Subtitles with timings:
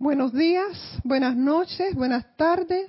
[0.00, 2.86] Buenos días, buenas noches, buenas tardes,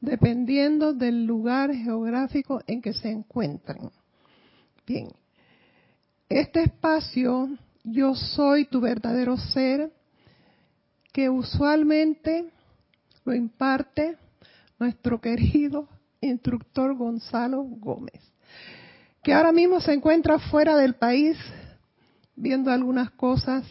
[0.00, 3.92] dependiendo del lugar geográfico en que se encuentren.
[4.84, 5.06] Bien,
[6.28, 7.48] este espacio,
[7.84, 9.92] yo soy tu verdadero ser,
[11.12, 12.50] que usualmente
[13.24, 14.16] lo imparte
[14.80, 15.88] nuestro querido
[16.20, 18.20] instructor Gonzalo Gómez,
[19.22, 21.38] que ahora mismo se encuentra fuera del país
[22.34, 23.64] viendo algunas cosas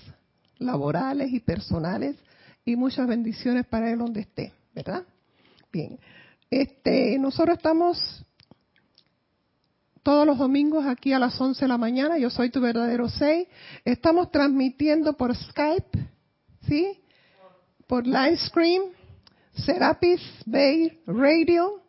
[0.58, 2.16] laborales y personales
[2.68, 5.06] y muchas bendiciones para él donde esté, ¿verdad?
[5.72, 5.98] Bien.
[6.52, 8.26] Este, nosotros estamos
[10.04, 13.48] todos los domingos aquí a las 11 de la mañana, yo soy tu verdadero 6.
[13.86, 15.98] Estamos transmitiendo por Skype,
[16.68, 17.00] ¿sí?
[17.88, 18.84] Por Livestream,
[19.54, 21.82] Serapis Bay Radio.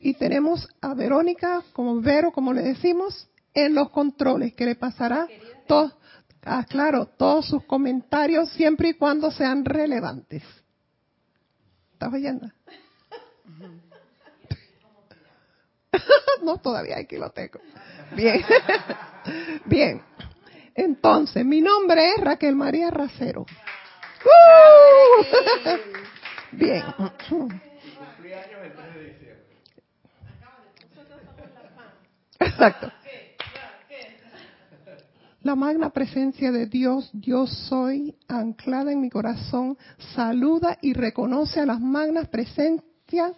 [0.00, 5.28] Y tenemos a Verónica, como Vero, como le decimos, en los controles, que le pasará
[5.68, 5.92] todo
[6.44, 10.42] Ah, claro, todos sus comentarios siempre y cuando sean relevantes.
[11.92, 12.50] ¿Estás oyendo?
[16.42, 17.60] no, todavía aquí lo tengo.
[18.16, 18.42] Bien.
[19.66, 20.02] Bien.
[20.74, 23.44] Entonces, mi nombre es Raquel María Racero.
[26.52, 26.82] Bien.
[32.38, 32.92] Exacto.
[35.42, 39.78] La magna presencia de Dios, yo soy, anclada en mi corazón,
[40.14, 43.32] saluda y reconoce a las magnas presencias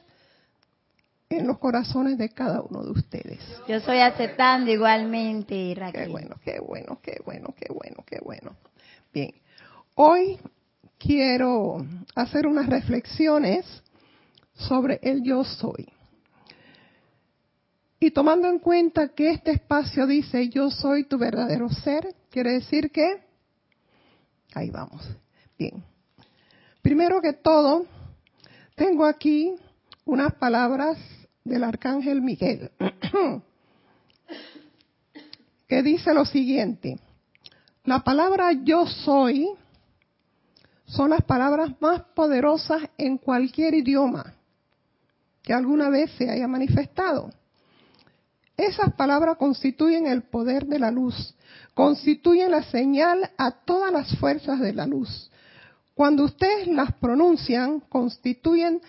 [1.28, 3.38] en los corazones de cada uno de ustedes.
[3.68, 6.06] Yo soy aceptando igualmente, Raquel.
[6.06, 8.56] Qué bueno, qué bueno, qué bueno, qué bueno, qué bueno.
[9.14, 9.32] Bien,
[9.94, 10.40] hoy
[10.98, 13.64] quiero hacer unas reflexiones
[14.54, 15.88] sobre el yo soy.
[18.02, 22.90] Y tomando en cuenta que este espacio dice yo soy tu verdadero ser, quiere decir
[22.90, 23.22] que,
[24.54, 25.08] ahí vamos,
[25.56, 25.84] bien.
[26.82, 27.86] Primero que todo,
[28.74, 29.54] tengo aquí
[30.04, 30.98] unas palabras
[31.44, 32.72] del arcángel Miguel,
[35.68, 36.98] que dice lo siguiente,
[37.84, 39.48] la palabra yo soy
[40.86, 44.34] son las palabras más poderosas en cualquier idioma
[45.44, 47.30] que alguna vez se haya manifestado.
[48.62, 51.34] Esas palabras constituyen el poder de la luz,
[51.74, 55.32] constituyen la señal a todas las fuerzas de la luz.
[55.94, 58.80] Cuando ustedes las pronuncian, constituyen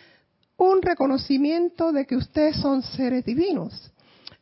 [0.58, 3.92] un reconocimiento de que ustedes son seres divinos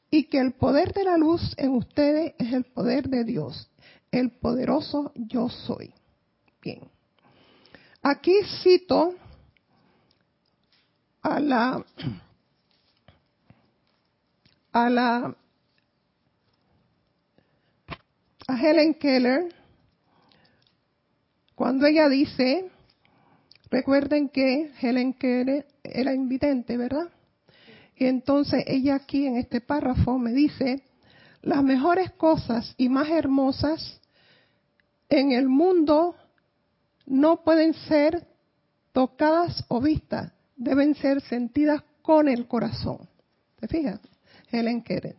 [0.09, 3.69] y que el poder de la luz en ustedes es el poder de Dios,
[4.11, 5.93] el poderoso yo soy.
[6.61, 6.81] Bien.
[8.03, 9.15] Aquí cito
[11.21, 11.85] a la
[14.71, 15.35] a la
[18.47, 19.53] Helen Keller
[21.55, 22.71] cuando ella dice,
[23.69, 27.09] recuerden que Helen Keller era invidente, ¿verdad?
[27.95, 30.83] Y entonces ella aquí en este párrafo me dice,
[31.43, 34.01] las mejores cosas y más hermosas
[35.09, 36.15] en el mundo
[37.05, 38.25] no pueden ser
[38.91, 43.07] tocadas o vistas, deben ser sentidas con el corazón.
[43.59, 43.99] ¿Te fijas?
[44.51, 45.15] Helen Keller.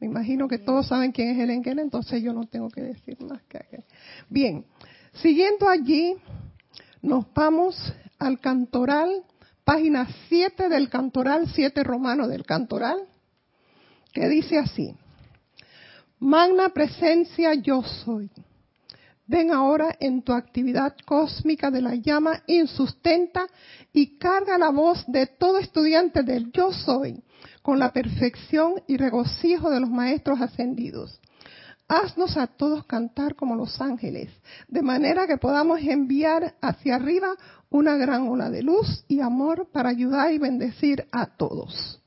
[0.00, 3.20] Me imagino que todos saben quién es Helen Keller, entonces yo no tengo que decir
[3.20, 3.84] más que
[4.28, 4.64] Bien,
[5.14, 6.14] siguiendo allí,
[7.02, 7.76] nos vamos
[8.18, 9.24] al cantoral,
[9.64, 12.98] página 7 del cantoral, 7 romano del cantoral,
[14.12, 14.94] que dice así,
[16.20, 18.30] Magna presencia yo soy.
[19.26, 23.46] Ven ahora en tu actividad cósmica de la llama insustenta
[23.92, 27.22] y carga la voz de todo estudiante del yo soy
[27.62, 31.20] con la perfección y regocijo de los maestros ascendidos.
[31.88, 34.30] Haznos a todos cantar como los ángeles,
[34.68, 37.34] de manera que podamos enviar hacia arriba
[37.70, 42.00] una gran ola de luz y amor para ayudar y bendecir a todos.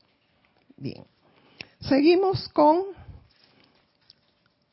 [0.76, 1.04] Bien.
[1.80, 2.84] Seguimos con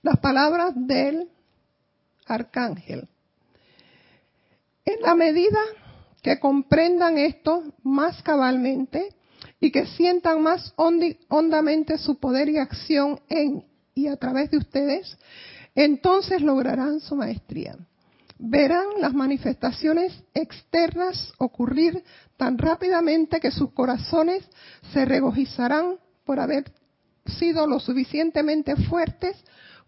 [0.04, 1.28] las palabras del
[2.26, 3.08] arcángel.
[4.86, 5.60] En la medida
[6.22, 9.16] que comprendan esto más cabalmente,
[9.60, 15.18] y que sientan más hondamente su poder y acción en y a través de ustedes,
[15.76, 17.78] entonces lograrán su maestría.
[18.38, 22.04] Verán las manifestaciones externas ocurrir
[22.38, 24.48] tan rápidamente que sus corazones
[24.94, 26.72] se regocijarán por haber
[27.26, 29.36] sido lo suficientemente fuertes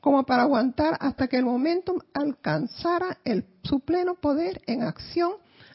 [0.01, 5.33] como para aguantar hasta que el momentum alcanzara el, su pleno poder en acción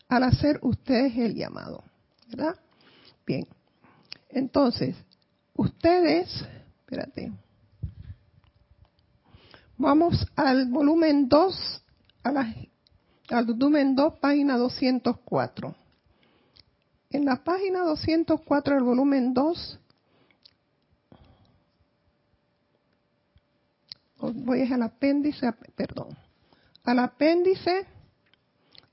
[0.09, 1.83] al hacer ustedes el llamado.
[2.29, 2.57] ¿Verdad?
[3.27, 3.47] Bien.
[4.37, 4.95] Entonces,
[5.55, 6.29] ustedes,
[6.81, 7.33] espérate,
[9.79, 11.83] vamos al volumen 2,
[12.23, 12.55] a la
[13.31, 15.75] al volumen 2, página 204.
[17.13, 19.81] En la página 204 del volumen 2,
[24.19, 26.09] voy al apéndice, perdón,
[26.85, 27.87] al apéndice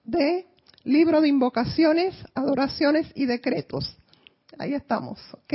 [0.06, 0.48] de
[0.86, 3.98] libro de invocaciones, adoraciones y decretos.
[4.58, 5.54] Ahí estamos, ¿ok?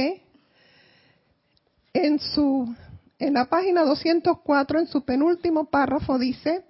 [1.93, 2.75] En su
[3.19, 6.62] en la página 204 en su penúltimo párrafo dice,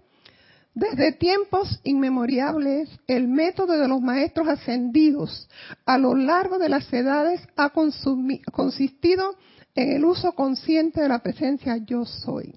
[0.75, 5.49] desde tiempos inmemoriales, el método de los maestros ascendidos
[5.85, 9.35] a lo largo de las edades ha consistido
[9.75, 12.55] en el uso consciente de la presencia yo soy.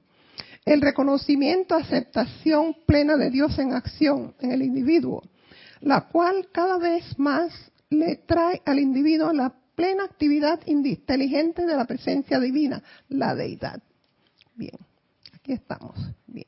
[0.66, 5.24] El reconocimiento, aceptación plena de Dios en acción en el individuo,
[5.82, 7.52] la cual cada vez más
[7.90, 13.82] le trae al individuo la plena actividad inteligente de la presencia divina, la deidad.
[14.54, 14.78] Bien,
[15.34, 15.96] aquí estamos.
[16.28, 16.46] Bien.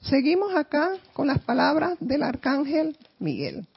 [0.00, 3.68] Seguimos acá con las palabras del arcángel Miguel.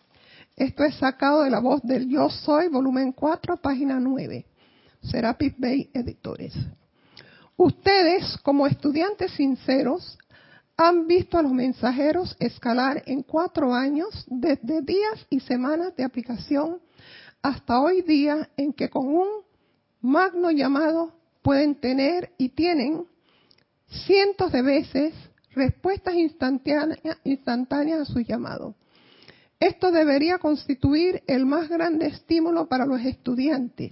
[0.55, 4.43] Esto es sacado de la voz del Yo Soy, volumen 4, página 9.
[5.03, 6.55] Serapis Bay Editores.
[7.55, 10.17] Ustedes, como estudiantes sinceros,
[10.77, 16.79] han visto a los mensajeros escalar en cuatro años, desde días y semanas de aplicación
[17.43, 19.27] hasta hoy día en que con un
[20.01, 23.05] magno llamado pueden tener y tienen
[24.05, 25.13] cientos de veces
[25.53, 28.75] respuestas instantáneas, a su llamado.
[29.59, 33.91] Esto debería constituir el más grande estímulo para los estudiantes,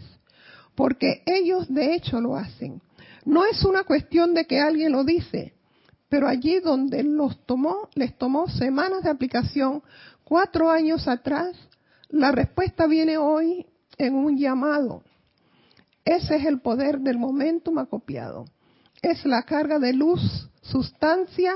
[0.74, 2.82] porque ellos de hecho lo hacen.
[3.26, 5.54] No es una cuestión de que alguien lo dice,
[6.10, 9.84] pero allí donde los tomó, les tomó semanas de aplicación,
[10.24, 11.56] cuatro años atrás,
[12.12, 13.66] la respuesta viene hoy
[13.98, 15.04] en un llamado.
[16.04, 18.46] Ese es el poder del momentum acopiado.
[19.02, 21.54] Es la carga de luz, sustancia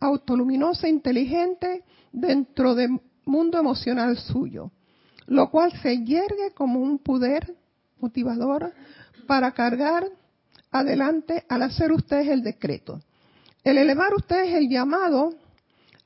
[0.00, 4.72] autoluminosa inteligente dentro del mundo emocional suyo,
[5.26, 7.54] lo cual se yergue como un poder
[8.00, 8.72] motivador
[9.26, 10.08] para cargar
[10.70, 13.00] adelante al hacer ustedes el decreto.
[13.62, 15.34] El elevar ustedes el llamado,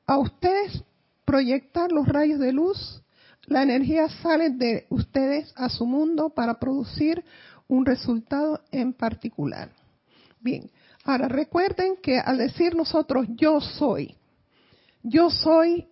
[0.07, 0.83] a ustedes
[1.25, 3.03] proyectar los rayos de luz,
[3.47, 7.25] la energía sale de ustedes a su mundo para producir
[7.69, 9.71] un resultado en particular.
[10.41, 10.71] Bien,
[11.05, 14.15] ahora recuerden que al decir nosotros yo soy,
[15.03, 15.87] yo soy,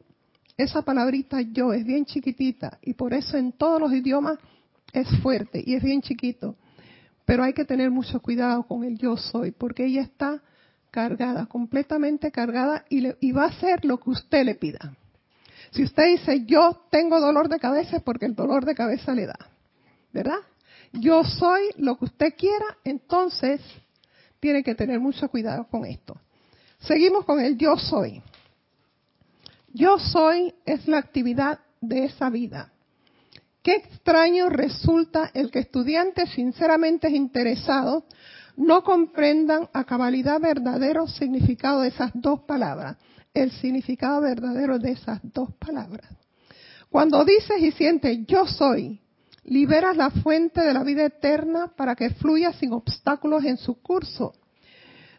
[0.56, 4.38] esa palabrita yo es bien chiquitita y por eso en todos los idiomas
[4.92, 6.56] es fuerte y es bien chiquito.
[7.24, 10.42] Pero hay que tener mucho cuidado con el yo soy, porque ella está
[10.90, 14.94] cargada, completamente cargada y, y va a hacer lo que usted le pida.
[15.74, 19.26] Si usted dice, yo tengo dolor de cabeza, es porque el dolor de cabeza le
[19.26, 19.38] da,
[20.12, 20.38] ¿verdad?
[20.92, 23.60] Yo soy lo que usted quiera, entonces
[24.38, 26.16] tiene que tener mucho cuidado con esto.
[26.78, 28.22] Seguimos con el yo soy.
[29.72, 32.70] Yo soy es la actividad de esa vida.
[33.60, 38.04] Qué extraño resulta el que estudiantes sinceramente interesados
[38.56, 42.96] no comprendan a cabalidad verdadero significado de esas dos palabras,
[43.34, 46.08] el significado verdadero de esas dos palabras.
[46.88, 49.00] Cuando dices y sientes yo soy,
[49.44, 54.32] liberas la fuente de la vida eterna para que fluya sin obstáculos en su curso.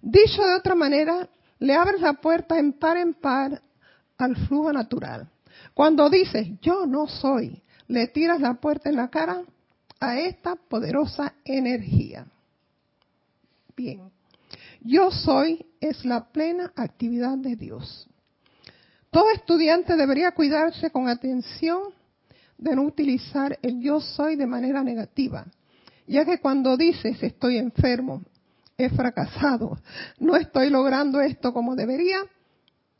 [0.01, 1.27] Dicho de otra manera,
[1.59, 3.61] le abres la puerta en par en par
[4.17, 5.29] al flujo natural.
[5.73, 9.41] Cuando dices yo no soy, le tiras la puerta en la cara
[9.99, 12.25] a esta poderosa energía.
[13.75, 14.09] Bien,
[14.85, 18.07] yo soy es la plena actividad de Dios.
[19.09, 21.81] Todo estudiante debería cuidarse con atención
[22.57, 25.47] de no utilizar el yo soy de manera negativa,
[26.05, 28.21] ya que cuando dices estoy enfermo,
[28.77, 29.79] he fracasado,
[30.19, 32.19] no estoy logrando esto como debería,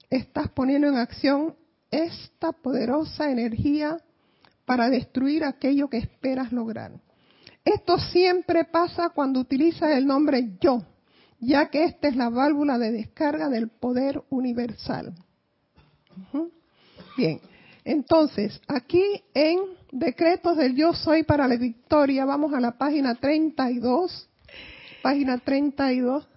[0.09, 1.55] estás poniendo en acción
[1.91, 3.97] esta poderosa energía
[4.65, 6.93] para destruir aquello que esperas lograr.
[7.63, 10.81] Esto siempre pasa cuando utilizas el nombre yo,
[11.45, 15.13] ya que esta es la válvula de descarga del poder universal.
[17.17, 17.39] Bien,
[17.83, 19.59] entonces, aquí en
[19.91, 24.29] Decretos del Yo Soy para la Victoria, vamos a la página 32.
[25.01, 26.27] Página 32.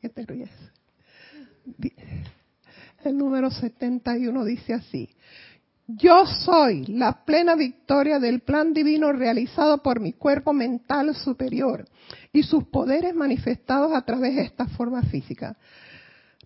[0.00, 0.50] ¿Qué te ríes?
[3.04, 5.10] El número 71 dice así.
[5.96, 11.88] Yo soy la plena victoria del plan divino realizado por mi cuerpo mental superior
[12.32, 15.56] y sus poderes manifestados a través de esta forma física.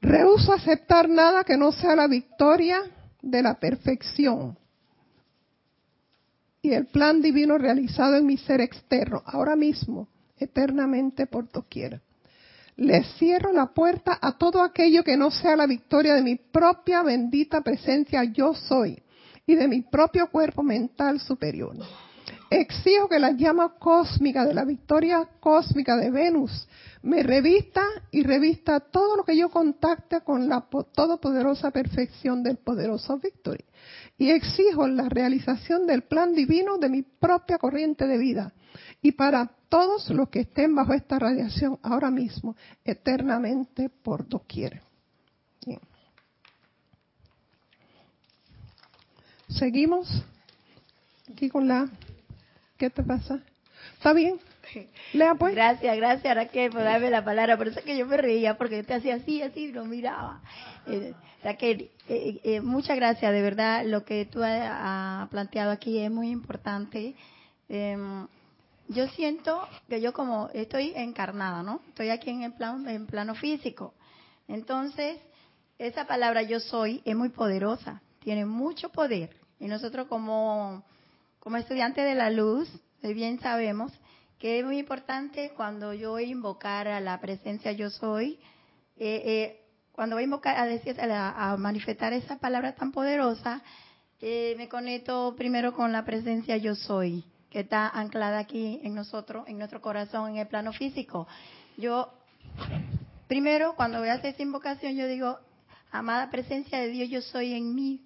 [0.01, 2.81] Rehuso aceptar nada que no sea la victoria
[3.21, 4.57] de la perfección
[6.63, 10.09] y el plan divino realizado en mi ser externo, ahora mismo,
[10.39, 12.01] eternamente por doquier.
[12.77, 17.03] Le cierro la puerta a todo aquello que no sea la victoria de mi propia
[17.03, 19.04] bendita presencia yo soy
[19.47, 21.77] y de mi propio cuerpo mental superior.
[22.51, 26.69] Exijo que la llama cósmica de la victoria cósmica de Venus
[27.03, 33.19] me revista y revista todo lo que yo contacte con la todopoderosa perfección del poderoso
[33.19, 33.65] Victory.
[34.17, 38.55] Y exijo la realización del plan divino de mi propia corriente de vida.
[39.03, 44.81] Y para todos los que estén bajo esta radiación ahora mismo, eternamente por doquier.
[49.59, 50.09] Seguimos
[51.31, 51.89] aquí con la...
[52.77, 53.41] ¿Qué te pasa?
[53.97, 54.41] ¿Está bien?
[55.13, 55.55] Lea pues.
[55.55, 57.57] Gracias, gracias Raquel por darme la palabra.
[57.57, 60.41] Por eso es que yo me reía, porque yo te hacía así, así, lo miraba.
[60.87, 63.85] Eh, Raquel, eh, eh, muchas gracias, de verdad.
[63.87, 67.15] Lo que tú has planteado aquí es muy importante.
[67.69, 68.27] Em,
[68.89, 71.81] yo siento que yo como estoy encarnada, ¿no?
[71.89, 73.95] Estoy aquí en el plano, en plano físico.
[74.49, 75.19] Entonces,
[75.79, 79.44] esa palabra yo soy es muy poderosa, tiene mucho poder.
[79.59, 80.85] Y nosotros como,
[81.41, 82.69] como estudiantes de la luz,
[83.03, 83.93] bien sabemos
[84.39, 88.39] que es muy importante cuando yo voy a invocar a la presencia yo soy,
[88.99, 89.61] eh, eh,
[89.93, 93.63] cuando voy a invocar, a, decir, a, manifestar esa palabra tan poderosa,
[94.21, 99.47] eh, me conecto primero con la presencia yo soy, que está anclada aquí en nosotros,
[99.49, 101.27] en nuestro corazón, en el plano físico.
[101.79, 102.13] Yo,
[103.29, 105.39] primero, cuando voy a hacer esa invocación, yo digo,
[105.91, 108.04] amada presencia de Dios, yo soy en mí,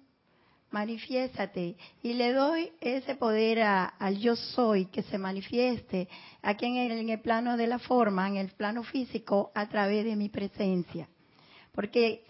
[0.71, 6.07] manifiéstate y le doy ese poder al yo soy que se manifieste
[6.41, 10.05] aquí en el, en el, plano de la forma, en el plano físico, a través
[10.05, 11.09] de mi presencia.
[11.73, 12.23] Porque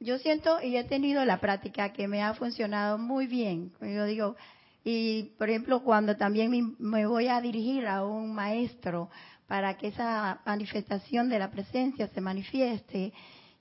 [0.00, 3.72] yo siento y he tenido la práctica que me ha funcionado muy bien.
[3.80, 4.36] Yo digo,
[4.84, 9.10] y por ejemplo, cuando también me voy a dirigir a un maestro
[9.46, 13.12] para que esa manifestación de la presencia se manifieste,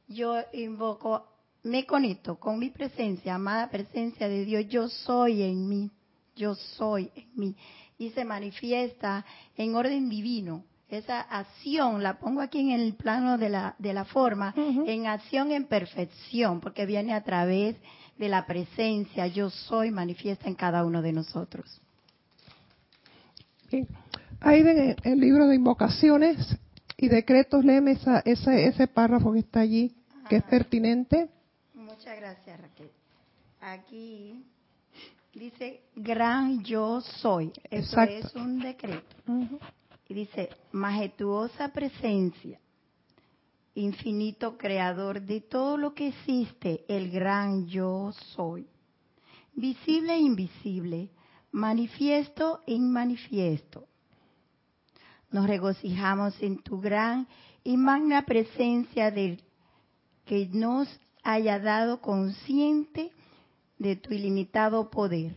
[0.07, 1.27] yo invoco
[1.63, 5.91] me conecto con mi presencia, amada presencia de Dios, yo soy en mí,
[6.35, 7.55] yo soy en mí.
[7.97, 9.25] Y se manifiesta
[9.55, 10.63] en orden divino.
[10.89, 15.51] Esa acción la pongo aquí en el plano de la, de la forma, en acción
[15.51, 17.77] en perfección, porque viene a través
[18.17, 21.81] de la presencia, yo soy manifiesta en cada uno de nosotros.
[24.41, 26.57] Ahí en el libro de invocaciones
[26.97, 29.95] y decretos, léeme ese, ese párrafo que está allí,
[30.27, 31.29] que es pertinente.
[32.01, 32.89] Muchas gracias, Raquel.
[33.59, 34.43] Aquí
[35.35, 37.53] dice, gran yo soy.
[37.69, 39.15] Eso es un decreto.
[40.09, 42.59] Y dice, majestuosa presencia,
[43.75, 48.65] infinito creador de todo lo que existe, el gran yo soy.
[49.53, 51.11] Visible e invisible,
[51.51, 53.87] manifiesto e inmanifiesto.
[55.29, 57.27] Nos regocijamos en tu gran
[57.63, 59.37] y magna presencia de
[60.25, 60.89] que nos
[61.23, 63.11] haya dado consciente
[63.77, 65.35] de tu ilimitado poder,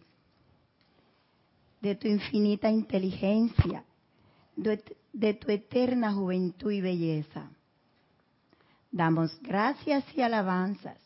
[1.81, 3.85] de tu infinita inteligencia,
[4.57, 7.50] de, tu eterna juventud y belleza.
[8.91, 10.99] Damos gracias y alabanzas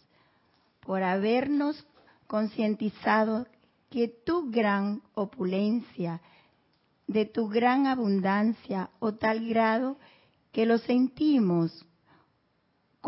[0.80, 1.86] por habernos
[2.26, 3.46] concientizado
[3.90, 6.20] que tu gran opulencia,
[7.06, 9.96] de tu gran abundancia o tal grado
[10.52, 11.86] que lo sentimos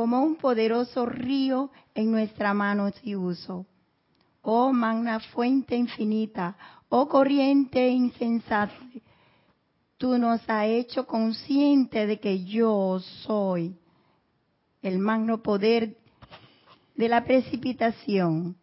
[0.01, 3.67] como un poderoso río en nuestra mano y uso.
[4.41, 6.57] Oh magna fuente infinita,
[6.89, 8.73] oh corriente insensata,
[9.99, 13.77] tú nos has hecho consciente de que yo soy
[14.81, 15.99] el magno poder
[16.95, 18.57] de la precipitación.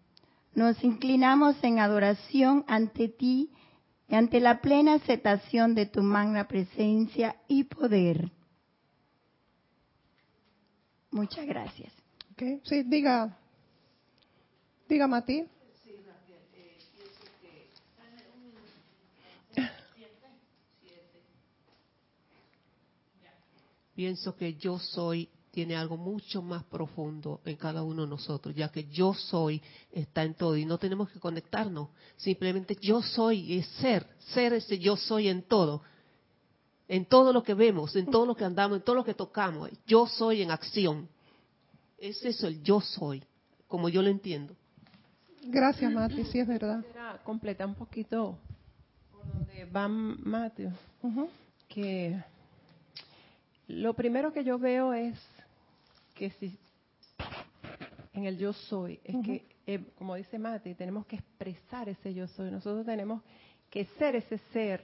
[0.55, 3.51] Nos inclinamos en adoración ante ti
[4.09, 8.31] y ante la plena aceptación de tu magna presencia y poder.
[11.11, 11.91] Muchas gracias.
[12.33, 12.61] Okay.
[12.63, 13.37] Sí, diga,
[14.87, 15.45] diga Mati.
[23.95, 28.69] Pienso que yo soy tiene algo mucho más profundo en cada uno de nosotros, ya
[28.69, 29.59] que yo soy
[29.91, 31.89] está en todo y no tenemos que conectarnos.
[32.15, 35.81] Simplemente yo soy es ser, ser ese yo soy en todo
[36.87, 39.69] en todo lo que vemos, en todo lo que andamos, en todo lo que tocamos.
[39.85, 41.09] Yo soy en acción.
[41.97, 43.23] Es eso el yo soy,
[43.67, 44.55] como yo lo entiendo.
[45.43, 46.83] Gracias, Mati, sí es verdad.
[47.23, 48.37] completa un poquito
[49.11, 50.71] por donde va Mateo,
[51.67, 52.21] que
[53.67, 55.17] lo primero que yo veo es
[56.15, 56.57] que si
[58.13, 62.27] en el yo soy, es que, eh, como dice Mati, tenemos que expresar ese yo
[62.27, 62.51] soy.
[62.51, 63.21] Nosotros tenemos
[63.69, 64.81] que ser ese ser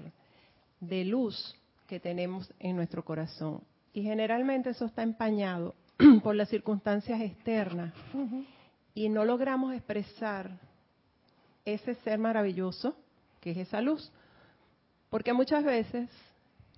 [0.80, 1.56] de luz
[1.94, 3.62] que tenemos en nuestro corazón.
[3.94, 5.76] Y generalmente eso está empañado
[6.24, 7.94] por las circunstancias externas.
[8.96, 10.50] Y no logramos expresar
[11.64, 12.98] ese ser maravilloso
[13.42, 14.12] que es esa luz.
[15.12, 16.10] Porque muchas veces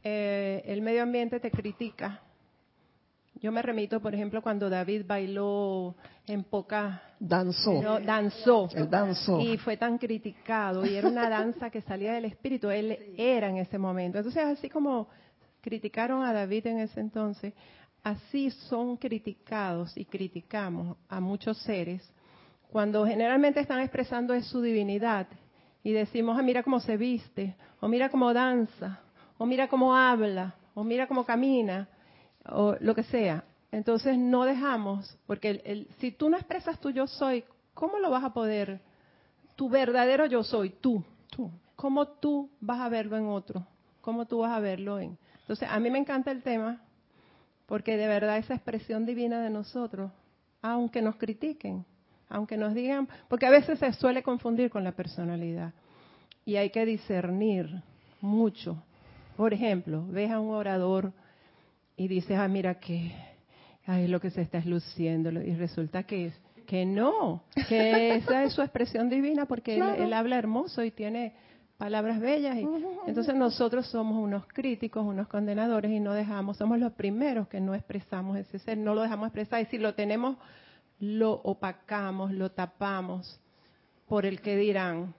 [0.04, 2.20] eh, el medio ambiente te critica.
[3.42, 7.02] Yo me remito, por ejemplo, cuando David bailó en poca...
[7.20, 7.82] Danzó.
[8.00, 8.70] danzó.
[8.90, 9.40] Danzó.
[9.40, 10.86] Y fue tan criticado.
[10.86, 12.70] Y era una danza que salía del espíritu.
[12.70, 14.18] Él era en ese momento.
[14.18, 15.10] Entonces, así como
[15.62, 17.54] criticaron a David en ese entonces,
[18.04, 22.10] así son criticados y criticamos a muchos seres
[22.76, 25.28] cuando generalmente están expresando es su divinidad
[25.82, 29.00] y decimos, ah, mira cómo se viste, o mira cómo danza,
[29.38, 31.88] o mira cómo habla, o mira cómo camina,
[32.50, 33.44] o lo que sea.
[33.72, 38.24] Entonces no dejamos, porque el, si tú no expresas tu yo soy, ¿cómo lo vas
[38.24, 38.80] a poder?
[39.56, 41.04] Tu verdadero yo soy, tú.
[41.30, 41.52] tú.
[41.76, 43.68] ¿Cómo tú vas a verlo en otro?
[44.02, 45.18] ¿Cómo tú vas a verlo en?
[45.42, 46.82] Entonces, a mí me encanta el tema,
[47.66, 50.12] porque de verdad esa expresión divina de nosotros,
[50.62, 51.86] aunque nos critiquen,
[52.30, 55.74] aunque nos digan, porque a veces se suele confundir con la personalidad
[56.46, 57.84] y hay que discernir
[58.22, 58.82] mucho.
[59.36, 61.12] Por ejemplo, ves a un orador
[61.98, 63.12] y dices, ah, mira que
[63.88, 66.34] es lo que se está luciendo y resulta que
[66.66, 71.34] que no, que esa es su expresión divina porque él, habla hermoso y tiene
[71.78, 72.68] palabras bellas y
[73.06, 77.76] entonces nosotros somos unos críticos, unos condenadores y no dejamos, somos los primeros que no
[77.76, 80.38] expresamos ese ser, no lo dejamos expresar y si lo tenemos
[81.00, 83.40] lo opacamos, lo tapamos
[84.08, 85.14] por el que dirán.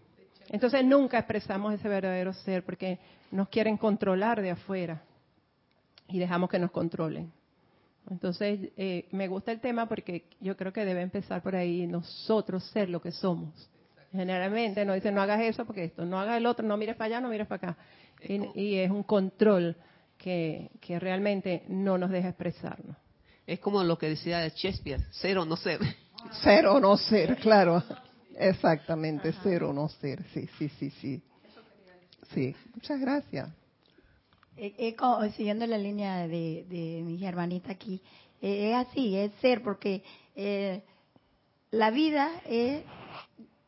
[0.49, 2.99] Entonces nunca expresamos ese verdadero ser porque
[3.31, 5.03] nos quieren controlar de afuera
[6.09, 7.33] y dejamos que nos controlen.
[8.11, 12.65] Entonces eh, me gusta el tema porque yo creo que debe empezar por ahí nosotros
[12.71, 13.69] ser lo que somos.
[14.13, 17.07] Generalmente nos dicen no hagas eso porque esto, no hagas el otro, no mires para
[17.07, 17.79] allá, no mires para acá.
[18.23, 19.77] Y, y es un control
[20.17, 22.97] que, que realmente no nos deja expresarnos.
[23.47, 25.81] Es como lo que decía de Shakespeare, ser o no ser.
[26.43, 27.81] Ser o no ser, claro.
[28.37, 30.25] Exactamente, ser o no ser.
[30.35, 31.23] Sí, sí, sí, sí.
[32.35, 33.49] Sí, muchas gracias.
[34.59, 34.97] Eh,
[35.37, 38.01] siguiendo la línea de, de mi hermanita aquí,
[38.41, 40.03] eh, es así, es ser, porque
[40.35, 40.83] eh,
[41.71, 42.83] la vida es,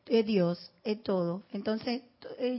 [0.07, 1.43] es, Dios, es todo.
[1.51, 2.01] Entonces,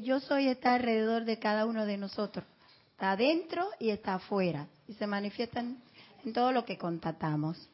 [0.02, 2.44] yo soy está alrededor de cada uno de nosotros.
[2.92, 4.68] Está adentro y está afuera.
[4.86, 5.78] Y se manifiestan
[6.24, 7.68] en todo lo que contatamos.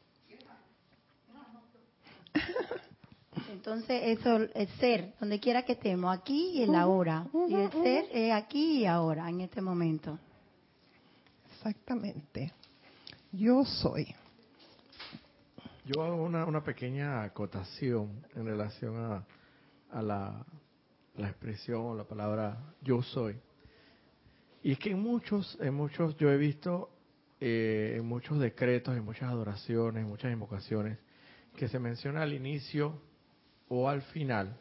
[3.51, 7.27] Entonces, eso es ser, donde quiera que estemos, aquí y en la hora.
[7.47, 10.17] Y el ser es aquí y ahora, en este momento.
[11.67, 12.53] Exactamente.
[13.33, 14.15] Yo soy.
[15.83, 19.25] Yo hago una, una pequeña acotación en relación a,
[19.91, 20.45] a la,
[21.17, 23.37] la expresión o la palabra yo soy.
[24.63, 26.89] Y es que en muchos, en muchos yo he visto
[27.41, 30.97] eh, en muchos decretos, en muchas adoraciones, en muchas invocaciones,
[31.57, 33.01] que se menciona al inicio
[33.67, 34.57] o al final,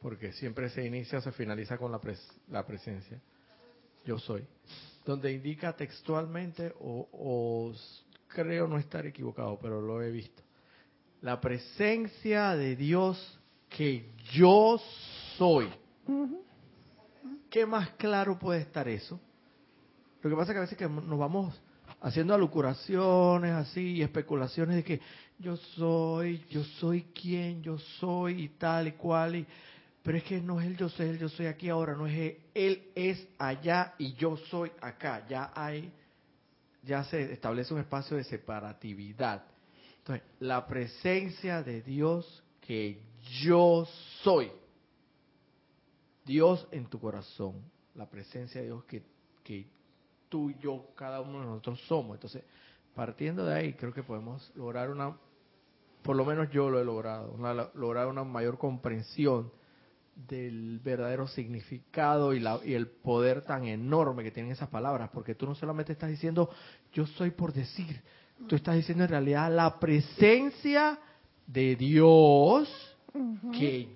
[0.00, 2.00] porque siempre se inicia o se finaliza con la,
[2.48, 3.20] la presencia,
[4.04, 4.46] yo soy,
[5.04, 7.72] donde indica textualmente, o,
[8.28, 10.42] creo no estar equivocado, pero lo he visto,
[11.20, 14.80] la presencia de Dios que yo
[15.36, 15.68] soy.
[17.50, 19.20] ¿Qué más claro puede estar eso?
[20.22, 21.60] Lo que pasa es que a veces que nos vamos
[22.00, 25.00] haciendo alucuraciones así y especulaciones de que
[25.38, 29.36] yo soy, yo soy quien, yo soy y tal y cual.
[29.36, 29.46] Y,
[30.02, 32.14] pero es que no es el yo soy, el yo soy aquí ahora, no es
[32.14, 35.24] él, él es allá y yo soy acá.
[35.28, 35.92] Ya hay,
[36.82, 39.44] ya se establece un espacio de separatividad.
[39.98, 43.00] Entonces, la presencia de Dios que
[43.42, 43.86] yo
[44.22, 44.50] soy.
[46.24, 47.62] Dios en tu corazón.
[47.94, 49.04] La presencia de Dios que,
[49.44, 49.66] que
[50.28, 52.16] tú, yo, cada uno de nosotros somos.
[52.16, 52.42] Entonces,
[52.96, 55.16] partiendo de ahí, creo que podemos lograr una,
[56.02, 57.36] por lo menos yo lo he logrado,
[57.74, 59.52] lograr una mayor comprensión
[60.14, 65.34] del verdadero significado y, la, y el poder tan enorme que tienen esas palabras, porque
[65.34, 66.50] tú no solamente estás diciendo
[66.92, 68.02] yo soy por decir,
[68.46, 70.98] tú estás diciendo en realidad la presencia
[71.46, 72.68] de Dios
[73.52, 73.88] que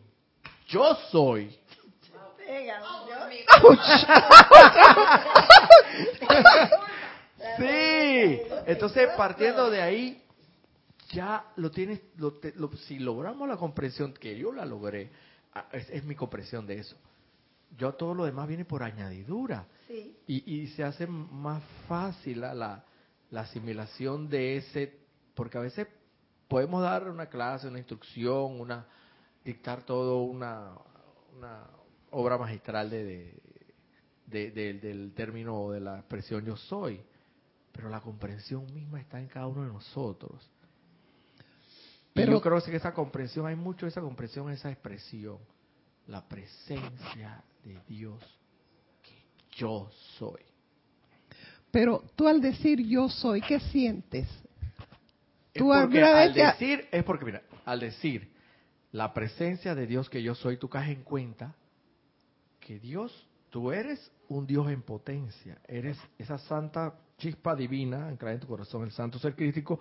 [0.69, 1.49] yo soy.
[7.59, 10.23] sí, entonces partiendo de ahí,
[11.11, 12.01] ya lo tienes,
[12.87, 15.11] si logramos la comprensión, que yo la logré,
[15.59, 16.97] ah, es, mi comprensión de eso.
[17.77, 19.66] Yo todo lo demás viene por añadidura.
[20.27, 24.99] Y, se hace más fácil la, la, asimilación de ese,
[25.35, 25.87] porque a veces
[26.49, 28.87] podemos dar una clase, una instrucción, una
[29.47, 30.73] dictar todo una,
[31.37, 31.66] una
[32.11, 33.33] obra magistral de,
[34.27, 37.01] del término de la expresión yo soy.
[37.73, 40.51] pero la comprensión misma está en cada uno de nosotros.
[42.17, 45.39] Pero yo creo que esa comprensión, hay mucho esa comprensión, esa expresión,
[46.07, 48.19] la presencia de Dios
[49.03, 49.23] que
[49.57, 50.41] yo soy.
[51.71, 54.27] Pero tú al decir yo soy, ¿qué sientes?
[55.53, 58.31] ¿Tú porque al decir, es porque mira, al decir
[58.93, 61.55] la presencia de Dios que yo soy, tú caes en cuenta
[62.61, 68.41] que Dios, tú eres un Dios en potencia, eres esa santa chispa divina anclada en
[68.41, 69.79] tu corazón, el santo ser crítico,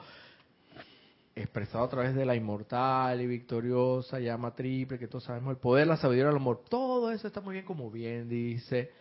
[1.35, 5.85] expresado a través de la inmortal y victoriosa llama triple, que todos sabemos, el poder,
[5.85, 8.91] la sabiduría, el amor, todo eso está muy bien como bien dice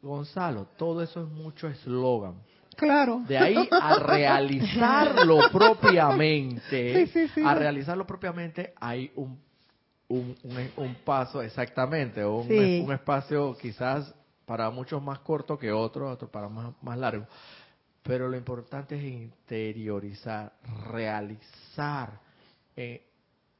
[0.00, 2.36] Gonzalo, todo eso es mucho eslogan.
[2.76, 3.22] Claro.
[3.26, 7.08] De ahí a realizarlo propiamente,
[7.44, 9.40] a realizarlo propiamente hay un,
[10.08, 10.36] un,
[10.76, 16.48] un, paso exactamente, un, un espacio quizás para muchos más corto que otro, otro para
[16.48, 17.26] más, más largo.
[18.04, 20.52] Pero lo importante es interiorizar,
[20.90, 22.20] realizar,
[22.76, 23.02] eh,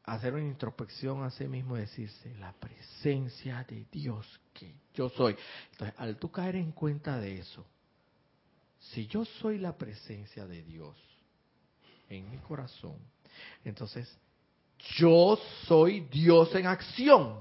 [0.04, 5.35] hacer una introspección a sí mismo y decirse, la presencia de Dios que yo soy.
[5.72, 7.64] Entonces, al tú caer en cuenta de eso,
[8.78, 10.94] si yo soy la presencia de Dios
[12.11, 12.98] en mi corazón,
[13.64, 14.14] entonces
[14.98, 17.38] yo soy Dios en acción.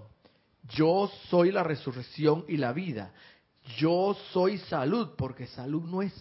[0.69, 3.13] Yo soy la resurrección y la vida.
[3.77, 6.13] Yo soy salud, porque salud no es...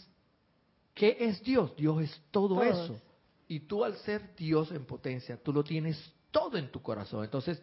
[0.94, 1.74] ¿Qué es Dios?
[1.76, 3.00] Dios es todo, eso.
[3.48, 7.24] Y tú al ser Dios en potencia, tú lo tienes todo en tu corazón.
[7.24, 7.62] Entonces,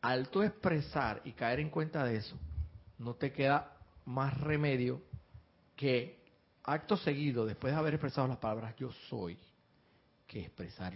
[0.00, 2.36] al tú expresar y caer en cuenta de eso,
[2.98, 5.00] no te queda más remedio
[5.76, 6.20] que
[6.64, 9.38] acto seguido, después de haber expresado las palabras yo soy,
[10.26, 10.94] que expresar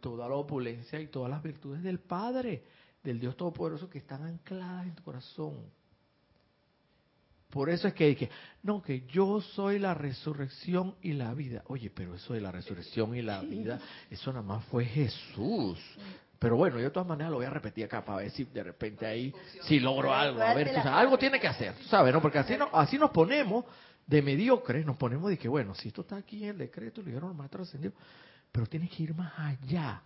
[0.00, 2.64] toda la opulencia y todas las virtudes del Padre,
[3.02, 5.60] del Dios Todopoderoso que están ancladas en tu corazón.
[7.52, 8.30] Por eso es que dije,
[8.62, 11.62] no, que yo soy la resurrección y la vida.
[11.66, 13.78] Oye, pero eso de la resurrección y la vida,
[14.10, 15.78] eso nada más fue Jesús.
[16.38, 18.62] Pero bueno, yo de todas maneras lo voy a repetir acá para ver si de
[18.62, 19.34] repente ahí,
[19.64, 20.40] si logro algo.
[20.40, 22.14] A ver, algo tiene que hacer, ¿sabes?
[22.14, 22.22] ¿no?
[22.22, 23.66] Porque así, no, así nos ponemos
[24.06, 27.08] de mediocres, nos ponemos de que, bueno, si esto está aquí en el decreto, lo
[27.08, 27.98] dijeron los maestros ascendidos,
[28.50, 30.02] pero tienes que ir más allá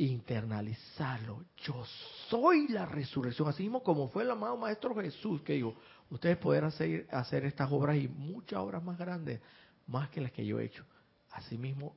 [0.00, 1.44] internalizarlo.
[1.58, 1.84] Yo
[2.28, 5.74] soy la resurrección, así mismo como fue el amado Maestro Jesús, que digo,
[6.08, 9.40] ustedes pueden hacer, hacer estas obras y muchas obras más grandes,
[9.86, 10.84] más que las que yo he hecho.
[11.32, 11.94] Asimismo,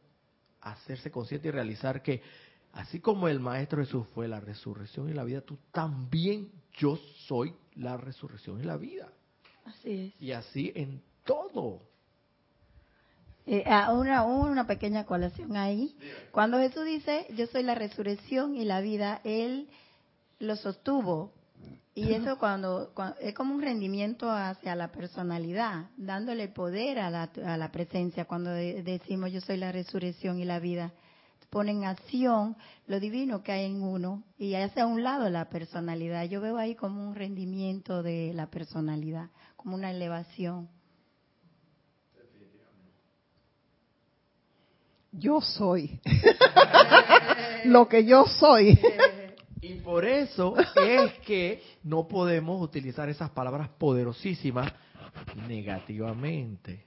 [0.59, 2.21] hacerse consciente y realizar que,
[2.73, 7.55] así como el Maestro Jesús fue la resurrección y la vida, tú también, yo soy
[7.75, 9.13] la resurrección y la vida.
[9.63, 10.21] Así es.
[10.21, 11.92] Y así en todo.
[13.45, 15.95] Eh, ah, una, una pequeña colación ahí.
[16.31, 19.67] Cuando Jesús dice, yo soy la resurrección y la vida, Él
[20.39, 21.31] lo sostuvo.
[21.95, 27.55] Y eso cuando, es como un rendimiento hacia la personalidad, dándole poder a la, a
[27.57, 28.25] la presencia.
[28.25, 30.91] Cuando decimos yo soy la resurrección y la vida,
[31.53, 35.49] pone en acción lo divino que hay en uno y hace a un lado la
[35.49, 36.25] personalidad.
[36.25, 40.67] Yo veo ahí como un rendimiento de la personalidad, como una elevación.
[45.13, 45.99] Yo soy.
[47.65, 48.79] lo que yo soy.
[49.61, 54.71] y por eso es que no podemos utilizar esas palabras poderosísimas
[55.47, 56.85] negativamente,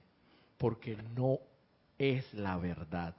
[0.57, 1.39] porque no
[1.97, 3.15] es la verdad.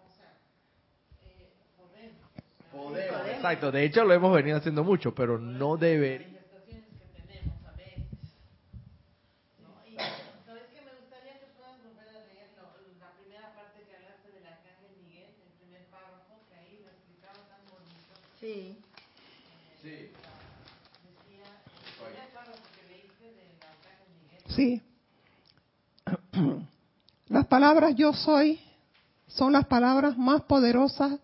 [3.35, 6.38] Exacto, de hecho lo hemos venido haciendo mucho, pero no debería
[18.41, 18.77] Sí.
[24.55, 24.83] Sí.
[27.29, 28.61] Las palabras yo soy
[29.27, 31.19] son las palabras más poderosas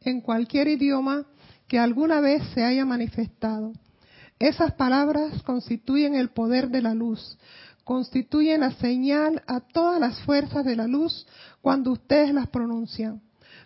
[0.00, 1.26] en cualquier idioma
[1.68, 3.72] que alguna vez se haya manifestado.
[4.38, 7.36] Esas palabras constituyen el poder de la luz,
[7.84, 11.26] constituyen la señal a todas las fuerzas de la luz
[11.60, 13.20] cuando ustedes las pronuncian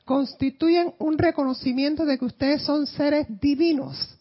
[0.04, 4.18] constituyen un reconocimiento de que ustedes son seres divinos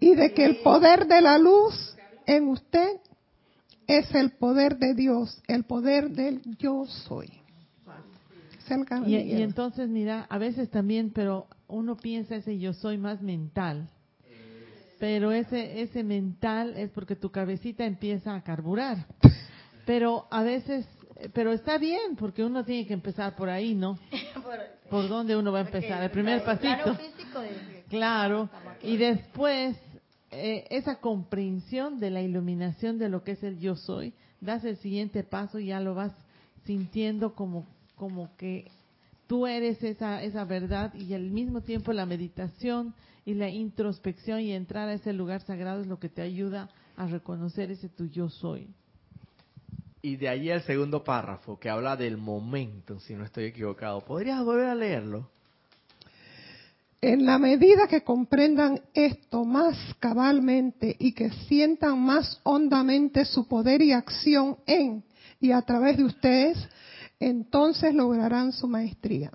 [0.00, 1.96] y de que el poder de la luz
[2.26, 3.00] en usted
[3.86, 7.28] es el poder de Dios, el poder del yo soy.
[9.06, 13.90] Y, y, entonces, mira, a veces también, pero uno piensa ese yo soy más mental.
[14.98, 19.06] Pero ese, ese mental es porque tu cabecita empieza a carburar.
[19.86, 20.86] Pero a veces
[21.32, 23.98] pero está bien, porque uno tiene que empezar por ahí, ¿no?
[24.90, 26.02] ¿Por dónde uno va a empezar?
[26.02, 26.96] El primer pasito.
[27.88, 28.50] Claro,
[28.82, 29.76] y después
[30.30, 34.76] eh, esa comprensión de la iluminación de lo que es el yo soy, das el
[34.78, 36.12] siguiente paso y ya lo vas
[36.64, 38.70] sintiendo como como que
[39.26, 44.52] tú eres esa, esa verdad y al mismo tiempo la meditación y la introspección y
[44.52, 48.28] entrar a ese lugar sagrado es lo que te ayuda a reconocer ese tu yo
[48.28, 48.68] soy.
[50.04, 54.02] Y de ahí el segundo párrafo que habla del momento, si no estoy equivocado.
[54.02, 55.30] ¿Podrías volver a leerlo?
[57.00, 63.80] En la medida que comprendan esto más cabalmente y que sientan más hondamente su poder
[63.80, 65.04] y acción en
[65.40, 66.68] y a través de ustedes,
[67.18, 69.30] entonces lograrán su maestría.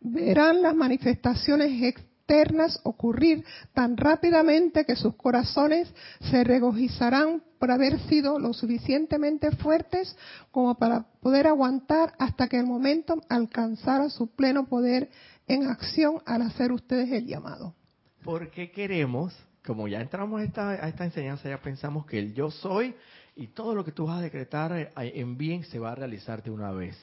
[0.00, 1.82] Verán las manifestaciones
[2.28, 10.14] externas ocurrir tan rápidamente que sus corazones se regocijarán por haber sido lo suficientemente fuertes
[10.50, 15.08] como para poder aguantar hasta que el momento alcanzara su pleno poder
[15.46, 17.74] en acción al hacer ustedes el llamado.
[18.22, 22.50] Porque queremos, como ya entramos a esta, a esta enseñanza, ya pensamos que el yo
[22.50, 22.94] soy
[23.36, 26.42] y todo lo que tú vas a decretar eh, en bien se va a realizar
[26.42, 26.94] de una vez.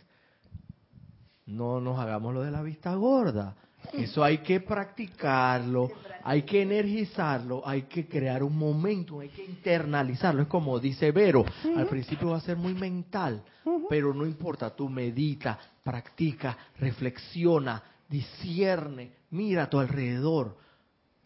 [1.47, 3.55] No nos hagamos lo de la vista gorda.
[3.93, 5.91] Eso hay que practicarlo,
[6.23, 10.43] hay que energizarlo, hay que crear un momento, hay que internalizarlo.
[10.43, 11.45] Es como dice Vero,
[11.75, 13.43] al principio va a ser muy mental,
[13.89, 20.57] pero no importa, tú medita, practica, reflexiona, discierne, mira a tu alrededor.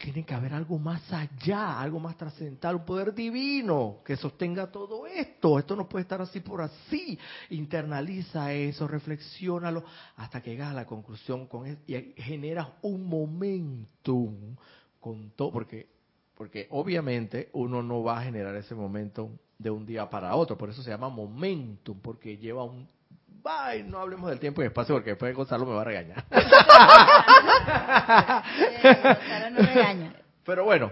[0.01, 5.05] Tiene que haber algo más allá, algo más trascendental, un poder divino que sostenga todo
[5.05, 5.59] esto.
[5.59, 7.19] Esto no puede estar así por así.
[7.49, 9.83] Internaliza eso, reflexiónalo
[10.15, 14.55] hasta que llegas a la conclusión con eso y generas un momentum
[14.99, 15.99] con todo, porque
[16.39, 20.69] porque obviamente uno no va a generar ese momento de un día para otro, por
[20.69, 22.87] eso se llama momentum, porque lleva un
[23.43, 26.25] Bye, no hablemos del tiempo y espacio porque después Gonzalo me va a regañar.
[30.45, 30.91] Pero bueno,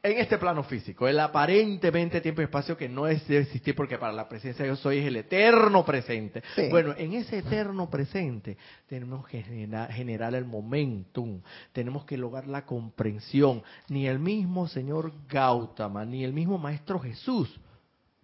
[0.00, 3.98] en este plano físico, el aparentemente tiempo y espacio que no es de existir porque
[3.98, 6.44] para la presencia de yo soy es el eterno presente.
[6.70, 11.42] Bueno, en ese eterno presente tenemos que generar, generar, el momentum,
[11.72, 13.64] tenemos que lograr la comprensión.
[13.88, 17.58] Ni el mismo señor Gautama, ni el mismo Maestro Jesús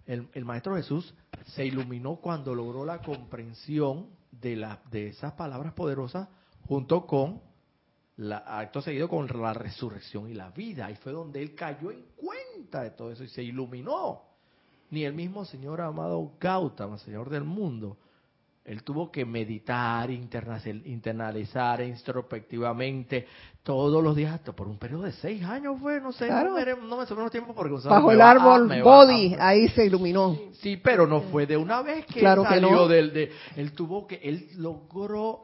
[0.06, 1.14] el, Maestro Jesús
[1.46, 6.28] se iluminó cuando logró la comprensión de, la, de esas palabras poderosas
[6.66, 7.40] junto con
[8.16, 10.90] la, acto seguido con la resurrección y la vida.
[10.90, 14.22] Y fue donde él cayó en cuenta de todo eso y se iluminó.
[14.90, 17.96] Ni el mismo Señor amado Gautama, Señor del mundo,
[18.64, 23.26] él tuvo que meditar, internalizar introspectivamente
[23.64, 26.64] todos los días, hasta por un periodo de seis años fue, no sé, no, me,
[26.66, 30.38] no tiempo porque Bajo el árbol Body, ahí se iluminó.
[30.60, 33.12] Sí, pero no fue de una vez que salió del...
[33.14, 35.40] De, él tuvo que, él logró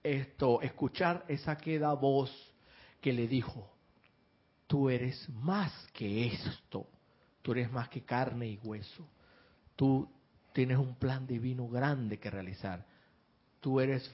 [0.00, 2.30] esto, escuchar esa queda voz
[3.00, 3.68] que le dijo,
[4.68, 6.86] tú eres más que esto,
[7.42, 9.08] tú eres más que carne y hueso,
[9.74, 10.08] tú
[10.52, 12.86] tienes un plan divino grande que realizar.
[13.60, 14.08] Tú eres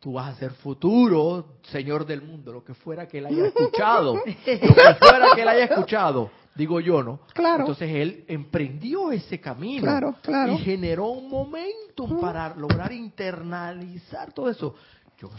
[0.00, 4.14] tú vas a ser futuro Señor del mundo, lo que fuera que él haya escuchado,
[4.14, 4.58] lo que
[4.98, 7.20] fuera que él haya escuchado, digo yo, ¿no?
[7.34, 7.60] Claro.
[7.60, 10.54] Entonces él emprendió ese camino claro, claro.
[10.54, 14.74] y generó un momentum para lograr internalizar todo eso.
[15.18, 15.30] Yo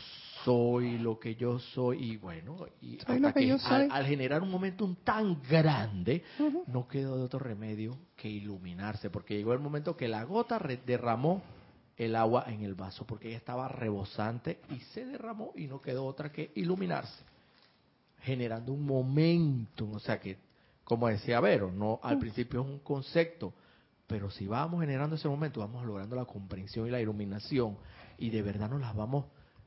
[0.43, 5.41] soy lo que yo soy y bueno, y hasta que, Al, generar un momentum tan
[5.41, 6.23] grande,
[6.67, 11.41] no quedó de otro remedio que iluminarse, porque llegó el momento que la gota derramó
[12.05, 16.05] el agua en el vaso, porque ella estaba rebosante y se derramó y no quedó
[16.05, 17.23] otra que iluminarse,
[18.21, 20.37] generando un momentum, o sea que,
[20.83, 23.53] como decía Vero, no al principio es un concepto,
[24.07, 27.77] pero si vamos generando ese momento, vamos logrando la comprensión y la iluminación
[28.17, 29.25] y de verdad nos las vamos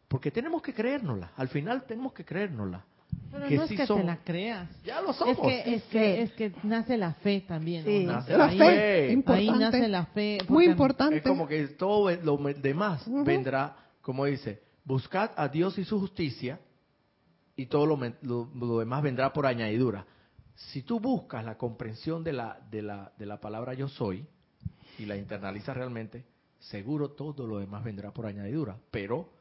[0.09, 1.33] porque tenemos que creérnosla.
[1.37, 2.85] Al final tenemos que creérnosla.
[3.31, 4.69] Pero no es que te la creas.
[4.85, 5.37] Ya lo somos.
[5.51, 8.07] Es que, es que, nace la fe también.
[8.07, 9.23] Nace la fe.
[9.27, 10.39] Ahí nace la fe.
[10.49, 11.17] Muy importante.
[11.17, 16.61] Es como que todo lo demás vendrá, como dice, buscad a Dios y su justicia
[17.57, 20.07] y todo lo, lo, demás vendrá por añadidura.
[20.55, 24.25] Si tú buscas la comprensión de la, de, la, de la palabra yo soy
[24.99, 26.25] y la internalizas realmente,
[26.59, 28.77] seguro todo lo demás vendrá por añadidura.
[28.91, 29.34] Pero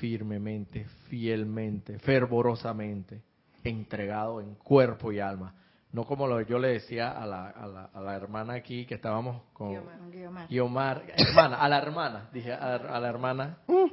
[0.00, 3.22] firmemente, fielmente, fervorosamente,
[3.62, 5.54] entregado en cuerpo y alma.
[5.92, 9.78] No como lo yo le decía a la, a la, hermana aquí que estábamos con
[10.48, 13.88] Guiomar, hermana, a la hermana, dije a, la hermana, uh.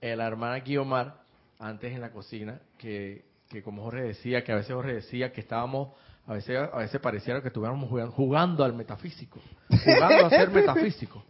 [0.00, 1.22] eh, la hermana Guiomar,
[1.60, 5.42] antes en la cocina, que, que como Jorge decía, que a veces Jorge decía que
[5.42, 5.90] estábamos
[6.26, 11.22] a veces, a veces pareciera que estuviéramos jugando, jugando, al metafísico, jugando a ser metafísico.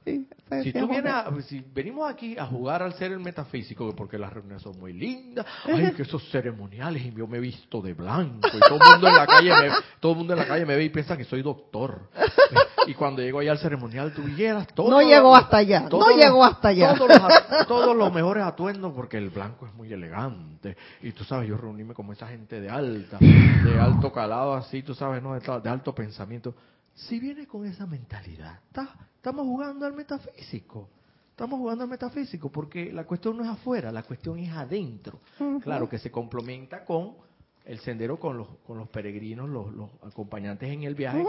[0.62, 1.12] Si tú vienes
[1.46, 5.46] si venimos aquí a jugar al ser el metafísico, porque las reuniones son muy lindas,
[5.64, 9.09] ay, que esos ceremoniales, y yo me he visto de blanco, y todo el mundo
[9.09, 11.24] en la calle me, todo el mundo en la calle me ve y piensa que
[11.24, 12.11] soy doctor.
[12.87, 14.90] Y cuando llego allá al ceremonial, tú vieras todo.
[14.90, 16.94] No llegó hasta allá, no llegó hasta allá.
[16.94, 20.76] Todos los, todos los mejores atuendos, porque el blanco es muy elegante.
[21.00, 24.94] Y tú sabes, yo reunirme con esa gente de alta, de alto calado así, tú
[24.94, 25.33] sabes, ¿no?
[25.33, 26.54] De alto pensamiento
[26.94, 28.61] si viene con esa mentalidad,
[29.16, 30.88] estamos jugando al metafísico.
[31.30, 35.18] Estamos jugando al metafísico porque la cuestión no es afuera, la cuestión es adentro.
[35.62, 37.16] Claro que se complementa con
[37.64, 41.24] el sendero con los, con los peregrinos, los, acompañantes en el viaje,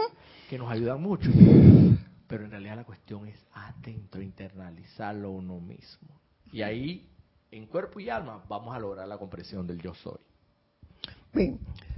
[0.48, 1.30] que nos ayudan mucho.
[2.28, 6.20] Pero en realidad la cuestión es adentro, internalizarlo uno mismo.
[6.52, 7.08] Y ahí,
[7.50, 10.20] en cuerpo y alma, vamos a lograr la comprensión del yo soy.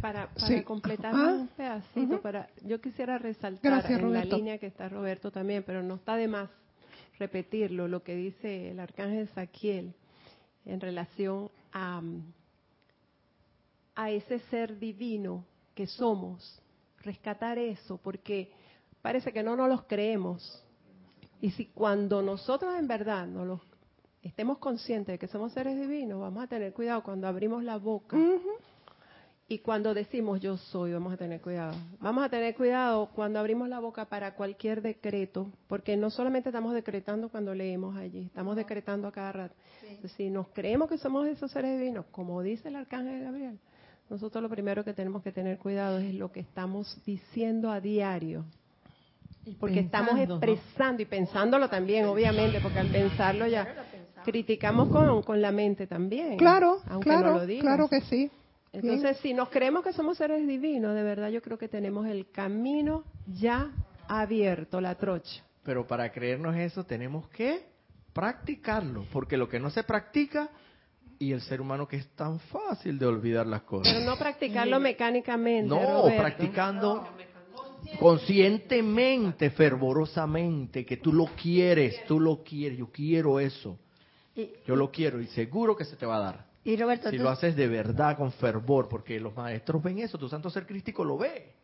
[0.00, 0.28] Para,
[0.64, 5.64] completar ah, un pedacito, para, yo quisiera resaltar en la línea que está Roberto también,
[5.64, 6.48] pero no está de más
[7.18, 9.94] repetirlo, lo que dice el arcángel Saquiel
[10.64, 12.00] en relación a,
[13.96, 16.62] a ese ser divino que somos,
[17.02, 18.52] rescatar eso, porque
[19.02, 20.62] parece que no nos los creemos.
[21.40, 23.61] Y si cuando nosotros en verdad no los
[24.22, 28.16] estemos conscientes de que somos seres divinos, vamos a tener cuidado cuando abrimos la boca.
[29.50, 31.74] Y cuando decimos yo soy, vamos a tener cuidado.
[32.00, 36.74] Vamos a tener cuidado cuando abrimos la boca para cualquier decreto, porque no solamente estamos
[36.74, 39.54] decretando cuando leemos allí, estamos decretando a cada rato.
[40.16, 43.58] Si nos creemos que somos esos seres divinos, como dice el arcángel Gabriel,
[44.11, 48.44] nosotros lo primero que tenemos que tener cuidado es lo que estamos diciendo a diario.
[49.58, 53.66] Porque estamos expresando y pensándolo también, obviamente, porque al pensarlo ya
[54.24, 56.37] criticamos con, con la mente también.
[56.37, 58.30] Claro, claro, claro que sí.
[58.72, 62.31] Entonces, si nos creemos que somos seres divinos, de verdad yo creo que tenemos el
[62.31, 63.70] camino ya
[64.09, 65.42] abierto, la trocha.
[65.62, 67.66] Pero para creernos eso tenemos que
[68.12, 70.50] practicarlo, porque lo que no se practica
[71.18, 73.92] y el ser humano que es tan fácil de olvidar las cosas.
[73.92, 75.68] Pero no practicarlo mecánicamente.
[75.68, 77.09] No, practicando
[77.98, 83.78] conscientemente, fervorosamente, que tú lo quieres, tú lo quieres, yo quiero eso.
[84.66, 87.68] Yo lo quiero y seguro que se te va a dar si lo haces de
[87.68, 91.55] verdad, con fervor, porque los maestros ven eso, tu santo ser crístico lo ve.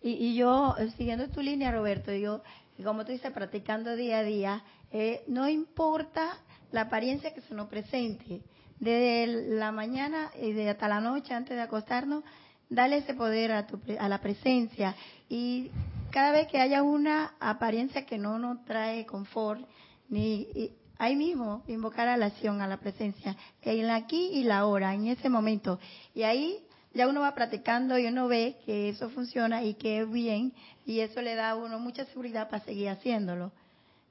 [0.00, 2.42] Y, yo, eh, siguiendo tu línea, Roberto, yo,
[2.82, 6.38] como tú dices, practicando día a día, eh, no importa
[6.72, 8.42] la apariencia que se nos presente,
[8.78, 12.22] desde la mañana y de hasta la noche antes de acostarnos,
[12.68, 14.94] dale ese poder a, tu, a la presencia
[15.28, 15.70] y
[16.10, 19.60] cada vez que haya una apariencia que no nos trae confort,
[20.08, 20.48] ni
[20.98, 24.94] ahí mismo invocar a la acción, a la presencia, en la aquí y la ahora,
[24.94, 25.78] en ese momento.
[26.14, 26.58] Y ahí
[26.92, 30.52] ya uno va practicando y uno ve que eso funciona y que es bien
[30.86, 33.52] y eso le da a uno mucha seguridad para seguir haciéndolo.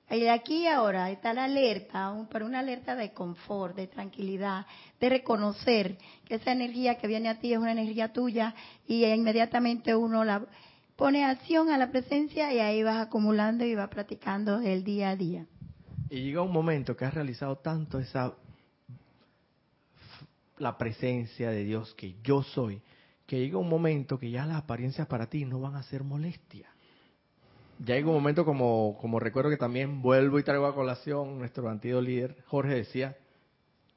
[0.10, 4.66] Y aquí y ahora está la alerta, pero una alerta de confort, de tranquilidad,
[5.00, 8.54] de reconocer que esa energía que viene a ti es una energía tuya
[8.86, 10.46] y inmediatamente uno la
[10.98, 15.16] pone acción a la presencia y ahí vas acumulando y vas practicando el día a
[15.16, 15.46] día.
[16.14, 18.36] Y llega un momento que has realizado tanto esa
[20.60, 22.84] la presencia de Dios que yo soy,
[23.26, 26.70] que llega un momento que ya las apariencias para ti no van a ser molestia.
[27.80, 31.68] Ya llega un momento como, como recuerdo que también vuelvo y traigo a colación, nuestro
[31.68, 33.18] antiguo líder Jorge decía,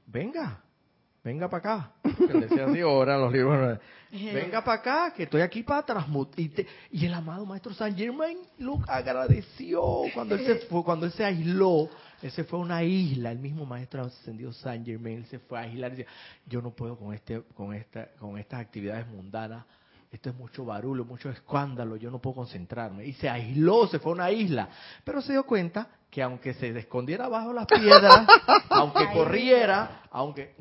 [0.06, 0.64] venga,
[1.26, 1.90] venga para acá.
[2.32, 3.80] decía así, ahora los libros,
[4.12, 6.38] venga para acá, que estoy aquí para transmutar.
[6.38, 11.24] Y, el amado maestro San Germain lo agradeció cuando él se fue, cuando él se
[11.24, 11.90] aisló.
[12.22, 15.58] Él se fue a una isla, el mismo maestro ascendido San Germain, él se fue
[15.58, 16.12] a aislar y decía,
[16.46, 19.64] yo no puedo con este, con esta, con estas actividades mundanas,
[20.10, 23.04] esto es mucho barullo, mucho escándalo, yo no puedo concentrarme.
[23.04, 24.68] Y se aisló, se fue a una isla.
[25.04, 28.26] Pero se dio cuenta que aunque se escondiera bajo las piedras,
[28.70, 30.54] aunque corriera, aunque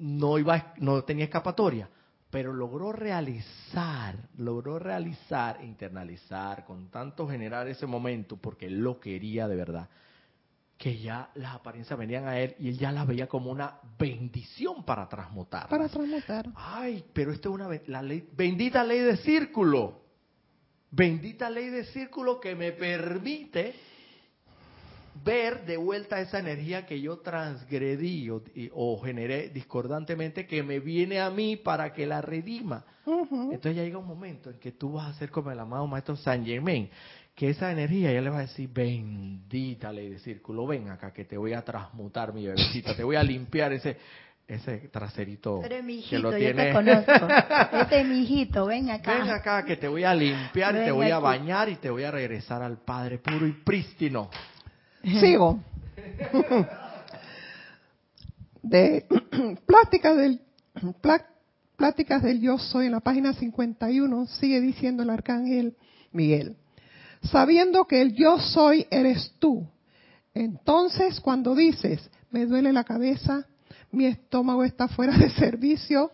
[0.00, 1.88] no iba, no tenía escapatoria,
[2.30, 9.46] pero logró realizar, logró realizar, internalizar, con tanto generar ese momento, porque él lo quería
[9.46, 9.88] de verdad,
[10.78, 14.84] que ya las apariencias venían a él y él ya las veía como una bendición
[14.84, 15.68] para transmutar.
[15.68, 16.48] Para transmutar.
[16.54, 20.00] Ay, pero esto es una la ley, bendita ley de círculo.
[20.90, 23.74] Bendita ley de círculo que me permite
[25.24, 28.28] ver de vuelta esa energía que yo transgredí
[28.72, 32.84] o, generé discordantemente que me viene a mí para que la redima.
[33.06, 36.16] Entonces ya llega un momento en que tú vas a ser como el amado maestro
[36.16, 36.88] San Germain,
[37.34, 41.24] que esa energía ya le va a decir, bendita ley de círculo, ven acá que
[41.24, 43.96] te voy a transmutar mi bebecita, te voy a limpiar ese
[44.50, 46.48] ese traserito que lo tiene.
[46.48, 47.12] Yo te conozco.
[47.72, 49.18] Este es mi hijito, ven acá.
[49.18, 52.10] Ven acá que te voy a limpiar, te voy a bañar y te voy a
[52.10, 54.28] regresar al Padre puro y prístino.
[55.02, 55.60] Sigo.
[58.62, 59.06] de
[59.66, 60.40] pláticas del,
[61.76, 65.76] pláticas del yo soy en la página 51 sigue diciendo el arcángel
[66.12, 66.56] Miguel,
[67.22, 69.66] sabiendo que el yo soy eres tú.
[70.34, 73.46] Entonces cuando dices, me duele la cabeza,
[73.90, 76.10] mi estómago está fuera de servicio,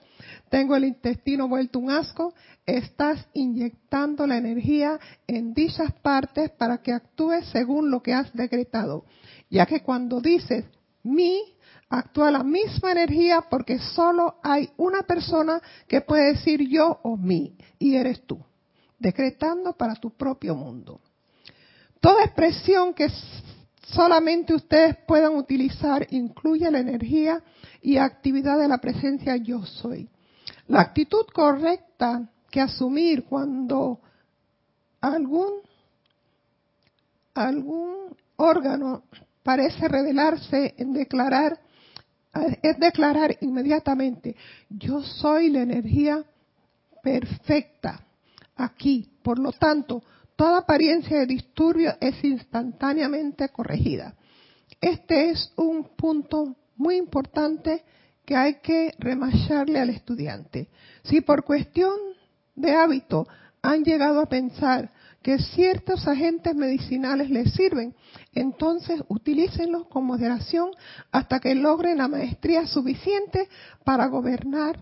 [0.48, 2.34] tengo el intestino vuelto un asco,
[2.64, 9.04] estás inyectando la energía en dichas partes para que actúes según lo que has decretado.
[9.50, 10.64] Ya que cuando dices
[11.02, 11.40] mi,
[11.88, 17.56] actúa la misma energía porque solo hay una persona que puede decir yo o mi,
[17.78, 18.38] y eres tú,
[18.98, 21.00] decretando para tu propio mundo.
[22.00, 23.08] Toda expresión que
[23.82, 27.42] solamente ustedes puedan utilizar incluye la energía
[27.82, 30.08] y actividad de la presencia yo soy.
[30.68, 34.00] La actitud correcta que asumir cuando
[35.00, 35.60] algún,
[37.34, 39.04] algún órgano
[39.42, 41.58] parece revelarse en declarar,
[42.62, 44.36] es declarar inmediatamente,
[44.68, 46.24] yo soy la energía
[47.02, 48.04] perfecta
[48.56, 49.08] aquí.
[49.22, 50.02] Por lo tanto,
[50.34, 54.14] toda apariencia de disturbio es instantáneamente corregida.
[54.80, 57.84] Este es un punto muy importante
[58.26, 60.68] que hay que remacharle al estudiante.
[61.04, 61.96] Si por cuestión
[62.56, 63.26] de hábito
[63.62, 64.90] han llegado a pensar
[65.22, 67.94] que ciertos agentes medicinales les sirven,
[68.32, 70.70] entonces utilícenlos con moderación
[71.10, 73.48] hasta que logren la maestría suficiente
[73.84, 74.78] para gobernar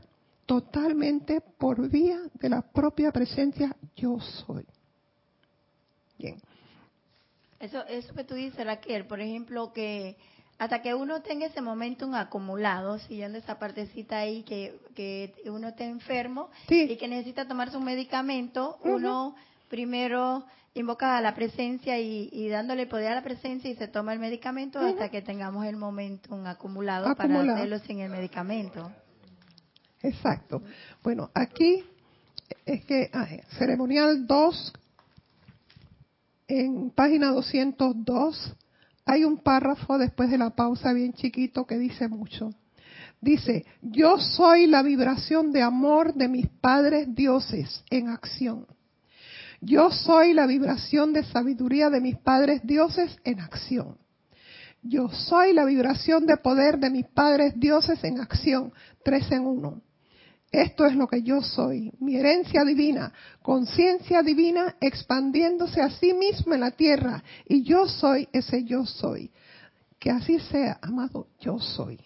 [0.46, 4.66] totalmente por vía de la propia presencia yo soy.
[6.18, 6.36] Bien.
[7.58, 8.66] Eso, eso que tú dices,
[9.08, 10.16] por ejemplo, que
[10.64, 15.84] hasta que uno tenga ese momentum acumulado, siguiendo esa partecita ahí que, que uno está
[15.84, 19.34] enfermo y que necesita tomar su medicamento, uno
[19.68, 24.18] primero invoca a la presencia y, dándole poder a la presencia y se toma el
[24.18, 28.90] medicamento hasta que tengamos el momentum acumulado, para hacerlo sin el medicamento.
[30.02, 30.62] Exacto.
[31.02, 31.84] Bueno, aquí
[32.64, 33.26] es que ah,
[33.58, 34.72] ceremonial 2,
[36.48, 38.56] en página 202,
[39.06, 42.50] hay un párrafo después de la pausa bien chiquito que dice mucho.
[43.20, 48.66] Dice, yo soy la vibración de amor de mis padres dioses en acción.
[49.60, 53.96] Yo soy la vibración de sabiduría de mis padres dioses en acción.
[54.82, 58.72] Yo soy la vibración de poder de mis padres dioses en acción.
[59.02, 59.80] Tres en uno.
[60.54, 66.54] Esto es lo que yo soy, mi herencia divina, conciencia divina expandiéndose a sí mismo
[66.54, 67.24] en la tierra.
[67.48, 69.32] Y yo soy ese yo soy.
[69.98, 71.98] Que así sea, amado, yo soy.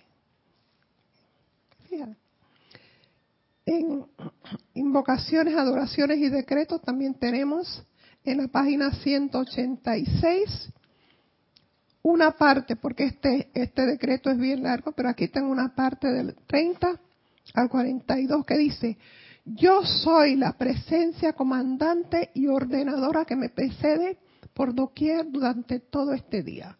[3.66, 4.06] En
[4.72, 7.84] invocaciones, adoraciones y decretos también tenemos
[8.24, 10.72] en la página 186
[12.00, 16.34] una parte, porque este, este decreto es bien largo, pero aquí tengo una parte del
[16.46, 16.98] 30
[17.54, 18.98] al 42 que dice,
[19.44, 24.18] yo soy la presencia comandante y ordenadora que me precede
[24.52, 26.76] por doquier durante todo este día,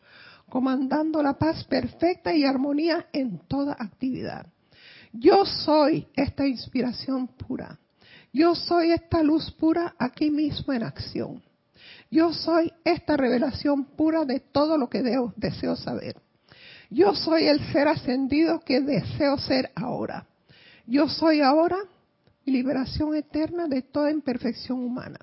[0.49, 4.47] comandando la paz perfecta y armonía en toda actividad.
[5.13, 7.79] Yo soy esta inspiración pura.
[8.33, 11.43] Yo soy esta luz pura aquí mismo en acción.
[12.11, 15.03] Yo soy esta revelación pura de todo lo que
[15.37, 16.17] deseo saber.
[16.91, 20.27] Yo soy el ser ascendido que deseo ser ahora.
[20.89, 21.77] Yo soy ahora
[22.47, 25.19] liberación eterna de toda imperfección humana.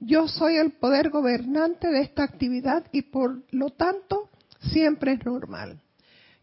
[0.00, 4.28] Yo soy el poder gobernante de esta actividad y por lo tanto
[4.70, 5.80] siempre es normal.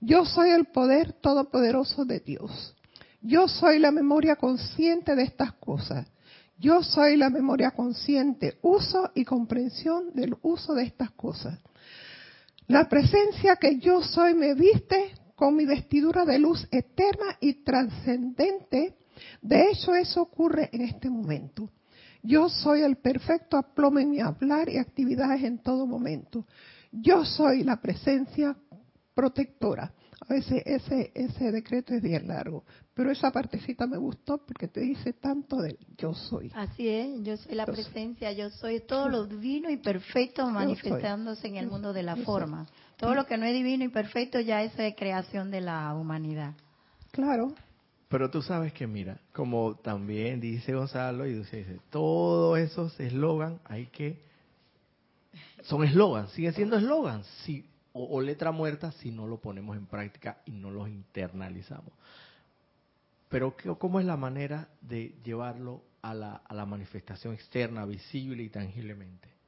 [0.02, 2.76] Yo soy el poder todopoderoso de Dios.
[3.22, 6.08] Yo soy la memoria consciente de estas cosas.
[6.58, 11.60] Yo soy la memoria consciente, uso y comprensión del uso de estas cosas.
[12.66, 18.98] La presencia que yo soy me viste con mi vestidura de luz eterna y trascendente.
[19.42, 21.70] De hecho, eso ocurre en este momento.
[22.22, 26.46] Yo soy el perfecto aplomo en mi hablar y actividades en todo momento.
[26.92, 28.54] Yo soy la presencia
[29.14, 29.94] protectora.
[30.28, 34.82] A veces ese, ese decreto es bien largo, pero esa partecita me gustó porque te
[34.82, 36.52] dice tanto del yo soy.
[36.54, 41.56] Así es, yo soy la presencia, yo soy todo lo divino y perfecto manifestándose en
[41.56, 42.68] el mundo de la forma.
[43.00, 46.54] Todo lo que no es divino y perfecto ya es creación de la humanidad.
[47.12, 47.56] Claro.
[48.10, 53.86] Pero tú sabes que, mira, como también dice Gonzalo y dice, todos esos eslogan hay
[53.86, 54.22] que...
[55.62, 60.40] Son eslogans, siguen siendo eslogans, sí, o, letra muerta si no lo ponemos en práctica
[60.46, 61.94] y no los internalizamos.
[63.30, 68.50] Pero ¿cómo es la manera de llevarlo a la, a la manifestación externa, visible y
[68.50, 69.39] tangiblemente?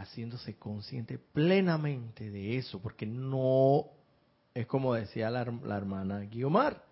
[0.00, 3.86] Haciéndose consciente plenamente de eso, porque no
[4.54, 6.84] es como decía la, hermana Guiomar,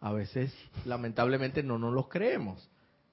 [0.00, 2.68] a veces lamentablemente no nos los creemos,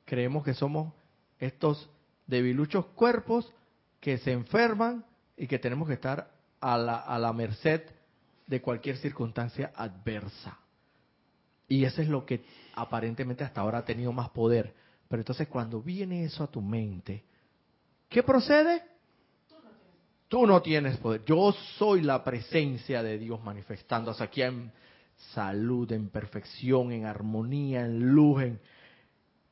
[0.06, 0.94] creemos que somos
[1.40, 1.90] estos
[2.26, 3.54] debiluchos cuerpos
[4.00, 5.06] que se enferman
[5.38, 7.84] y que tenemos que estar a la, a la merced
[8.48, 10.58] de cualquier circunstancia adversa.
[11.68, 14.74] Y eso es lo que aparentemente hasta ahora ha tenido más poder.
[15.08, 17.24] Pero entonces cuando viene eso a tu mente,
[18.10, 18.84] ¿qué procede?
[20.28, 21.24] Tú no tienes poder.
[21.26, 24.72] Yo soy la presencia de Dios manifestándose aquí en
[25.34, 28.44] salud, en perfección, en armonía, en luz,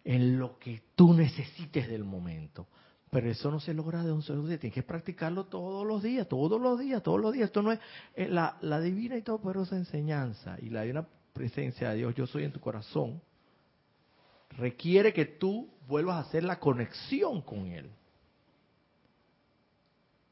[0.04, 2.68] en, lo que tú necesites del momento.
[3.10, 6.28] Pero eso no se logra de un solo día, tienes que practicarlo todos los días,
[6.28, 7.46] todos los días, todos los días.
[7.46, 7.80] Esto no es
[8.14, 12.44] eh, la, la divina y todopoderosa enseñanza y la divina presencia de Dios, yo soy
[12.44, 13.22] en tu corazón,
[14.58, 17.90] requiere que tú vuelvas a hacer la conexión con Él.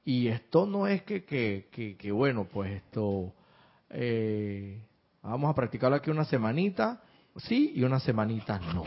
[0.05, 3.33] Y esto no es que, que, que, bueno, pues esto,
[3.89, 4.81] eh,
[5.21, 7.01] vamos a practicarlo aquí una semanita,
[7.37, 8.83] sí, y una semanita no.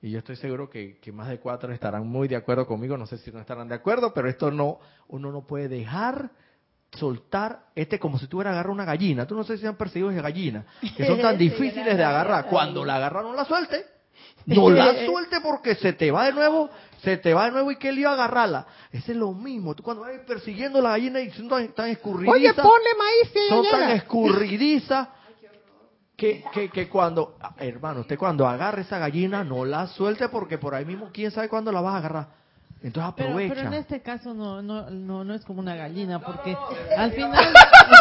[0.00, 3.06] Y yo estoy seguro que, que, más de cuatro estarán muy de acuerdo conmigo, no
[3.06, 6.30] sé si no estarán de acuerdo, pero esto no, uno no puede dejar
[6.92, 9.26] soltar este como si tú hubieras agarrar una gallina.
[9.26, 10.64] Tú no sé si han perseguido esa gallina,
[10.96, 12.46] que son tan difíciles de agarrar.
[12.46, 13.84] Cuando la agarra no la suelte.
[14.46, 16.68] No la suelte porque se te va de nuevo,
[17.02, 18.66] se te va de nuevo y qué lío agarrarla.
[18.90, 19.74] Ese es lo mismo.
[19.74, 22.34] Tú cuando vas persiguiendo la gallina y son tan, escurridizas.
[22.34, 25.08] Oye, ponle maíz Son tan escurridizas
[26.16, 30.74] que, que, que, cuando, hermano, usted cuando agarre esa gallina no la suelte porque por
[30.74, 32.42] ahí mismo quién sabe cuándo la vas a agarrar.
[32.82, 33.54] Entonces aprovecha.
[33.54, 36.56] Pero, en este caso no, no, no, no es como una gallina, porque
[36.96, 37.54] al final...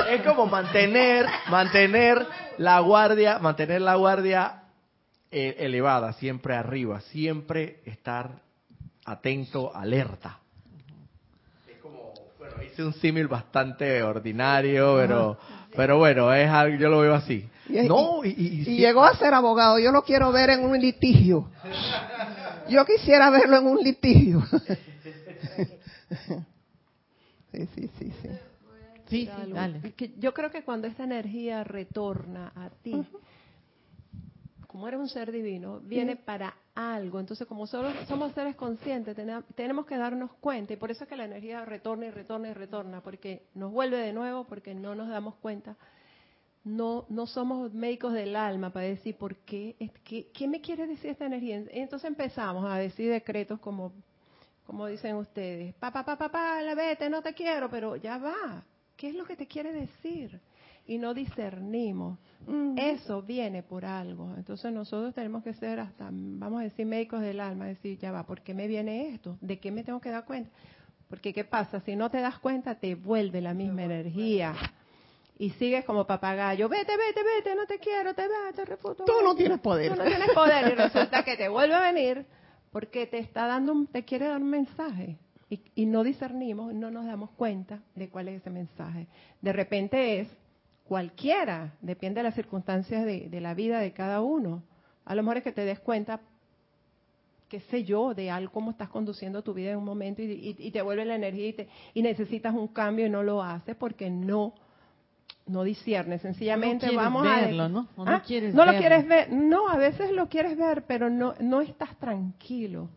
[0.10, 2.26] es como mantener, mantener
[2.58, 4.61] la guardia, mantener la guardia eh,
[5.32, 8.42] elevada, siempre arriba, siempre estar
[9.06, 10.40] atento, alerta.
[11.68, 15.38] Es como, bueno, hice un símil bastante ordinario, pero,
[15.76, 17.48] pero bueno, es algo, yo lo veo así.
[17.68, 21.50] no, y llegó a ser abogado, yo lo quiero ver en un litigio.
[22.70, 24.42] Yo quisiera verlo en un litigio.
[27.52, 28.30] sí, sí, sí, sí.
[29.12, 29.82] Sí, dale.
[30.20, 33.06] Yo creo que cuando esta energía retorna a ti,
[34.72, 37.20] como eres un ser divino, viene para algo.
[37.20, 39.18] Entonces, como solo somos seres conscientes,
[39.54, 40.72] tenemos que darnos cuenta.
[40.72, 43.98] Y por eso es que la energía retorna y retorna y retorna, porque nos vuelve
[43.98, 45.76] de nuevo, porque no nos damos cuenta
[46.64, 51.10] no, no somos médicos del alma para decir por qué, qué, qué me quiere decir
[51.10, 51.64] esta energía.
[51.72, 53.92] Entonces empezamos a decir decretos como,
[54.66, 58.64] como dicen ustedes, papá, papá, papá, la vete, no te quiero, pero ya va.
[58.96, 60.40] ¿Qué es lo que te quiere decir?
[60.92, 62.20] Y no discernimos.
[62.76, 64.34] Eso viene por algo.
[64.36, 68.26] Entonces nosotros tenemos que ser hasta, vamos a decir, médicos del alma, decir, ya va,
[68.26, 69.38] ¿por qué me viene esto?
[69.40, 70.50] ¿De qué me tengo que dar cuenta?
[71.08, 71.80] Porque ¿qué pasa?
[71.80, 74.54] Si no te das cuenta, te vuelve la misma energía
[75.38, 79.06] y sigues como papagayo, vete, vete, vete, no te quiero, te va, te refuto.
[79.06, 79.94] Tú no tienes poder.
[79.94, 82.26] Tú no tienes poder y resulta que te vuelve a venir
[82.70, 85.18] porque te está dando, un, te quiere dar un mensaje
[85.50, 89.08] y, y no discernimos, no nos damos cuenta de cuál es ese mensaje.
[89.40, 90.42] De repente es
[90.92, 94.62] cualquiera, depende de las circunstancias de, de la vida de cada uno.
[95.06, 96.20] A lo mejor es que te des cuenta
[97.48, 100.70] qué sé yo, de algo, cómo estás conduciendo tu vida en un momento y, y,
[100.70, 104.10] te vuelve la energía y, te, y necesitas un cambio y no lo haces porque
[104.10, 104.54] no
[105.48, 107.88] no discierne, sencillamente vamos a verlo, ¿no?
[107.96, 108.22] no, ¿Ah?
[108.54, 112.90] no lo quieres ver, no, a veces lo quieres ver, pero no no estás tranquilo.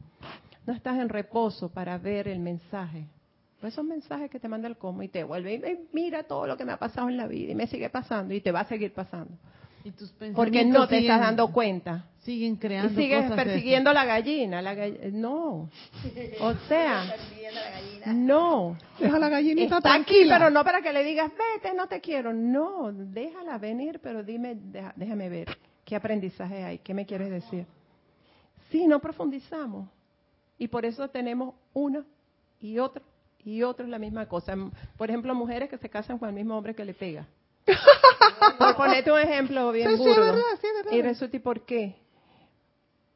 [0.66, 3.07] No estás en reposo para ver el mensaje.
[3.65, 6.55] Pues esos mensajes que te manda el como y te vuelve y mira todo lo
[6.55, 8.67] que me ha pasado en la vida y me sigue pasando y te va a
[8.67, 9.39] seguir pasando.
[10.37, 12.05] Porque no te estás dando cuenta.
[12.25, 12.93] Siguen creando.
[12.93, 14.61] Y sigues persiguiendo la gallina.
[14.61, 14.77] La
[15.12, 15.71] no.
[16.41, 17.17] O sea,
[18.09, 18.77] no.
[18.99, 22.35] Deja la gallinita Está aquí, pero no para que le digas, vete, no te quiero.
[22.35, 24.59] No, déjala venir, pero dime,
[24.95, 25.57] déjame ver.
[25.87, 26.79] ¿Qué aprendizaje hay?
[26.81, 27.65] ¿Qué me quieres decir?
[28.71, 29.89] Sí, no profundizamos.
[30.59, 32.05] Y por eso tenemos uno
[32.61, 33.03] y otro
[33.45, 34.55] y otro es la misma cosa.
[34.97, 37.26] Por ejemplo, mujeres que se casan con el mismo hombre que le pega.
[38.59, 40.36] por ponerte un ejemplo bien burdo.
[40.90, 41.97] Y resulta, ¿y por qué?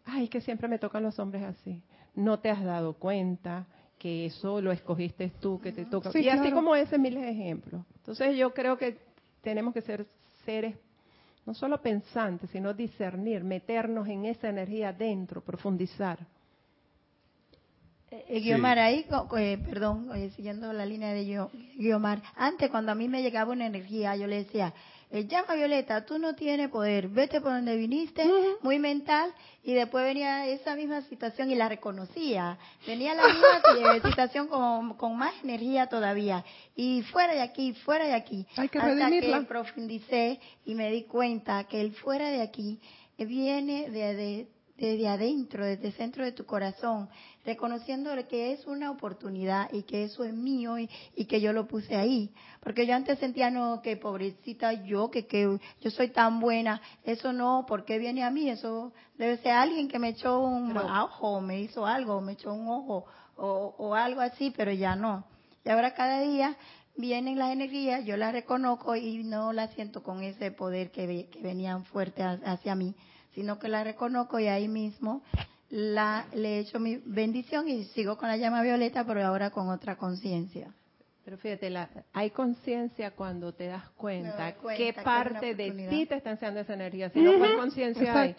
[0.04, 1.82] Ay, que siempre me tocan los hombres así.
[2.14, 3.66] No te has dado cuenta
[3.98, 6.10] que eso lo escogiste tú, que te toca.
[6.18, 7.82] y así como ese, miles de ejemplos.
[7.96, 8.98] Entonces yo creo que
[9.42, 10.06] tenemos que ser
[10.44, 10.76] seres
[11.48, 16.18] no solo pensantes, sino discernir, meternos en esa energía dentro, profundizar.
[18.10, 19.06] Eh, eh, Guiomar, ahí,
[19.36, 24.16] eh, perdón, siguiendo la línea de Guiomar, antes cuando a mí me llegaba una energía,
[24.16, 24.72] yo le decía,
[25.10, 28.24] el llama Violeta, tú no tienes poder, vete por donde viniste,
[28.60, 29.32] muy mental,
[29.62, 32.58] y después venía esa misma situación y la reconocía.
[32.86, 36.44] Venía la misma eh, situación con, con más energía todavía.
[36.76, 38.46] Y fuera de aquí, fuera de aquí.
[38.56, 42.78] Hay que hasta que profundicé y me di cuenta que el fuera de aquí
[43.16, 44.48] viene de, de
[44.78, 47.08] desde adentro, desde el centro de tu corazón,
[47.44, 50.88] reconociendo que es una oportunidad y que eso es mío y,
[51.26, 52.32] que yo lo puse ahí.
[52.60, 57.32] Porque yo antes sentía, no, que pobrecita yo, que, que yo soy tan buena, eso
[57.32, 58.48] no, ¿por qué viene a mí?
[58.48, 62.68] Eso debe ser alguien que me echó un ojo, me hizo algo, me echó un
[62.68, 63.04] ojo
[63.36, 65.24] o, algo así, pero ya no.
[65.64, 66.56] Y ahora cada día
[66.96, 71.40] vienen las energías, yo las reconozco y no las siento con ese poder que, que
[71.40, 72.94] venían fuerte hacia mí
[73.38, 75.22] sino que la reconozco y ahí mismo
[75.70, 79.68] la, le he hecho mi bendición y sigo con la llama violeta, pero ahora con
[79.68, 80.74] otra conciencia.
[81.24, 86.32] Pero fíjate, la, hay conciencia cuando te das cuenta, qué parte de ti te está
[86.32, 87.10] enseñando esa energía.
[87.10, 88.34] Si no, ¿cuál conciencia hay?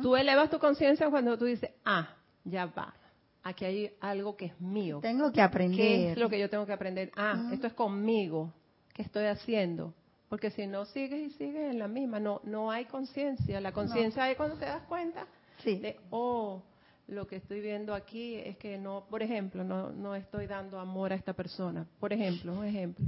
[0.00, 2.08] Tú elevas tu conciencia cuando tú dices, ah,
[2.44, 2.94] ya va.
[3.42, 5.00] Aquí hay algo que es mío.
[5.02, 5.76] Tengo que aprender.
[5.76, 7.12] ¿Qué es lo que yo tengo que aprender?
[7.16, 8.50] Ah, esto es conmigo.
[8.94, 9.92] ¿Qué estoy haciendo?
[10.28, 13.60] Porque si no sigues y sigues en la misma, no no hay conciencia.
[13.60, 15.26] La conciencia es cuando te das cuenta
[15.64, 16.62] de, oh,
[17.06, 21.12] lo que estoy viendo aquí es que no, por ejemplo, no, no estoy dando amor
[21.12, 21.86] a esta persona.
[21.98, 23.04] Por ejemplo, un ejemplo.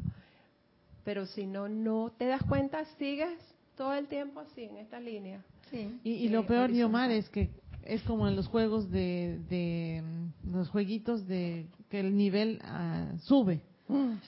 [1.04, 3.38] Pero si no, no te das cuenta, sigues
[3.76, 5.44] todo el tiempo así, en esta línea.
[5.70, 6.00] Sí.
[6.02, 7.50] Y, lo peor, Omar, es que
[7.84, 10.02] es como en los juegos de, de
[10.50, 13.60] los jueguitos de que el nivel ah, sube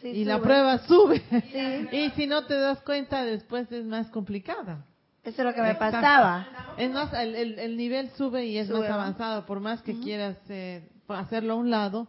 [0.03, 1.23] y la prueba sube.
[1.93, 4.85] y si no te das cuenta, después es más complicada.
[5.25, 6.75] Eso es lo que me pasaba.
[6.77, 9.47] Es más, el, el, nivel sube y es más avanzado.
[9.47, 12.09] Por más que quieras eh, hacerlo a un lado,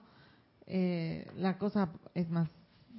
[0.66, 2.50] eh, la cosa es más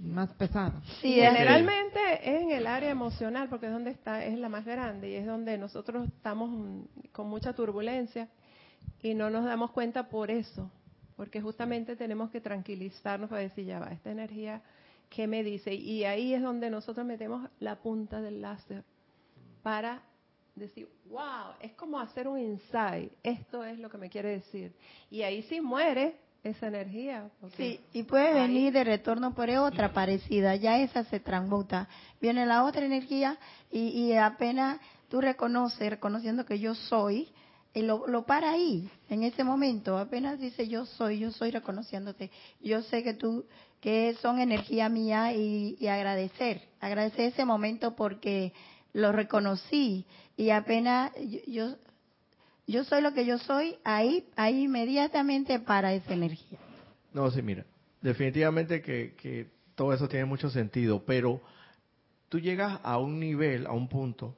[0.00, 0.80] más pesada.
[1.00, 5.10] Sí, generalmente es en el área emocional, porque es donde está, es la más grande
[5.10, 6.50] y es donde nosotros estamos
[7.12, 8.28] con mucha turbulencia
[9.02, 10.70] y no nos damos cuenta por eso,
[11.16, 14.62] porque justamente tenemos que tranquilizarnos para decir, ya va, esta energía,
[15.08, 15.74] ¿qué me dice?
[15.74, 18.84] Y ahí es donde nosotros metemos la punta del láser
[19.62, 20.02] para
[20.54, 24.72] decir, wow, es como hacer un insight, esto es lo que me quiere decir.
[25.10, 27.30] Y ahí sí muere esa energía.
[27.56, 31.88] Sí, y puede venir de retorno por otra parecida, ya esa se transmuta.
[32.20, 33.38] Viene la otra energía
[33.70, 37.32] y, y apenas tú reconoces, reconociendo que yo soy,
[37.82, 42.30] lo, lo, para ahí, en ese momento, apenas dice yo soy, yo soy reconociéndote,
[42.62, 43.44] yo sé que tú,
[43.80, 48.52] que son energía mía y, y agradecer, agradecer ese momento porque
[48.92, 50.06] lo reconocí
[50.36, 51.12] y apenas
[51.46, 51.76] yo,
[52.66, 56.58] yo, soy lo que yo soy, ahí, ahí inmediatamente para esa energía.
[57.12, 57.64] No, sí, mira,
[58.00, 61.40] definitivamente que, que todo eso tiene mucho sentido, pero
[62.28, 64.36] tú llegas a un nivel, a un punto,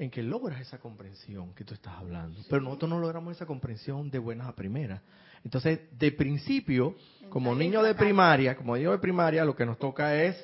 [0.00, 2.40] en que logras esa comprensión que tú estás hablando.
[2.48, 5.02] Pero nosotros no logramos esa comprensión de buenas a primeras.
[5.44, 6.96] Entonces, de principio,
[7.28, 10.42] como niño de primaria, como niño de primaria, lo que nos toca es,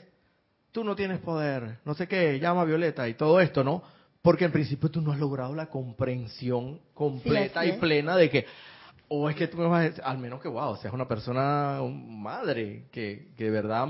[0.73, 3.83] tú no tienes poder, no sé qué, llama a Violeta y todo esto, ¿no?
[4.21, 8.45] Porque en principio tú no has logrado la comprensión completa y plena de que,
[9.09, 11.81] o es que tú me vas a decir, al menos que, wow, seas una persona,
[11.83, 13.89] madre, que, que de verdad,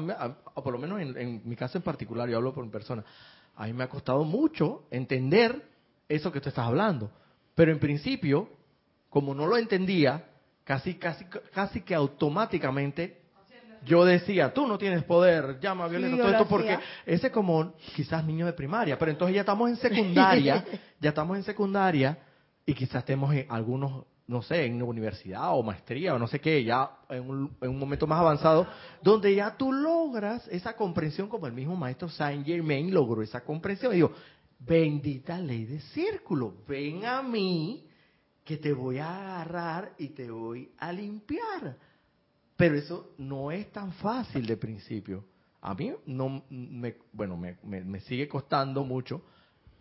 [0.54, 3.04] o por lo menos en, en mi caso en particular, yo hablo por persona,
[3.56, 5.62] a mí me ha costado mucho entender
[6.08, 7.10] eso que tú estás hablando.
[7.54, 8.48] Pero en principio,
[9.08, 10.24] como no lo entendía,
[10.64, 13.22] casi, casi, casi que automáticamente
[13.84, 18.24] yo decía, tú no tienes poder, llama a Violeta, todo esto, porque ese como quizás
[18.24, 20.64] niño de primaria, pero entonces ya estamos en secundaria,
[21.00, 22.18] ya estamos en secundaria
[22.66, 26.64] y quizás estemos en algunos no sé, en universidad o maestría o no sé qué,
[26.64, 28.66] ya en un, momento más avanzado,
[29.02, 33.92] donde ya tú logras esa comprensión como el mismo maestro Saint Germain logró esa comprensión.
[33.92, 34.12] Y digo,
[34.58, 37.86] bendita ley de círculo, ven a mí
[38.44, 41.76] que te voy a agarrar y te voy a limpiar.
[42.56, 45.24] Pero eso no es tan fácil de principio.
[45.60, 49.22] A mí no me, bueno, me, me, sigue costando mucho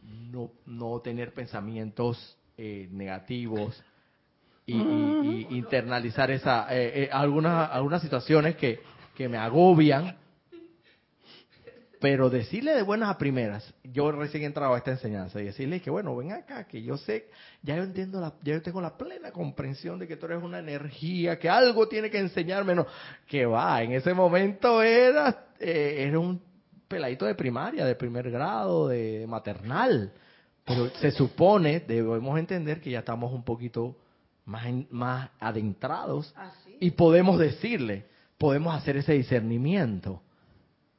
[0.02, 3.84] no, no tener pensamientos eh, negativos,
[4.66, 8.80] y, internalizar esa eh, eh, algunas algunas situaciones que,
[9.16, 10.18] que me agobian
[12.00, 15.82] pero decirle de buenas a primeras yo recién he entrado a esta enseñanza y decirle
[15.82, 17.28] que bueno ven acá que yo sé
[17.62, 20.60] ya yo entiendo la, ya yo tengo la plena comprensión de que tú eres una
[20.60, 22.88] energía que algo tiene que enseñarme no
[23.28, 26.42] que va en ese momento era eh, era un
[26.88, 30.12] peladito de primaria de primer grado de maternal
[30.66, 33.96] pero se supone debemos entender que ya estamos un poquito
[34.46, 36.34] más, más adentrados
[36.80, 38.06] y podemos decirle,
[38.38, 40.22] podemos hacer ese discernimiento.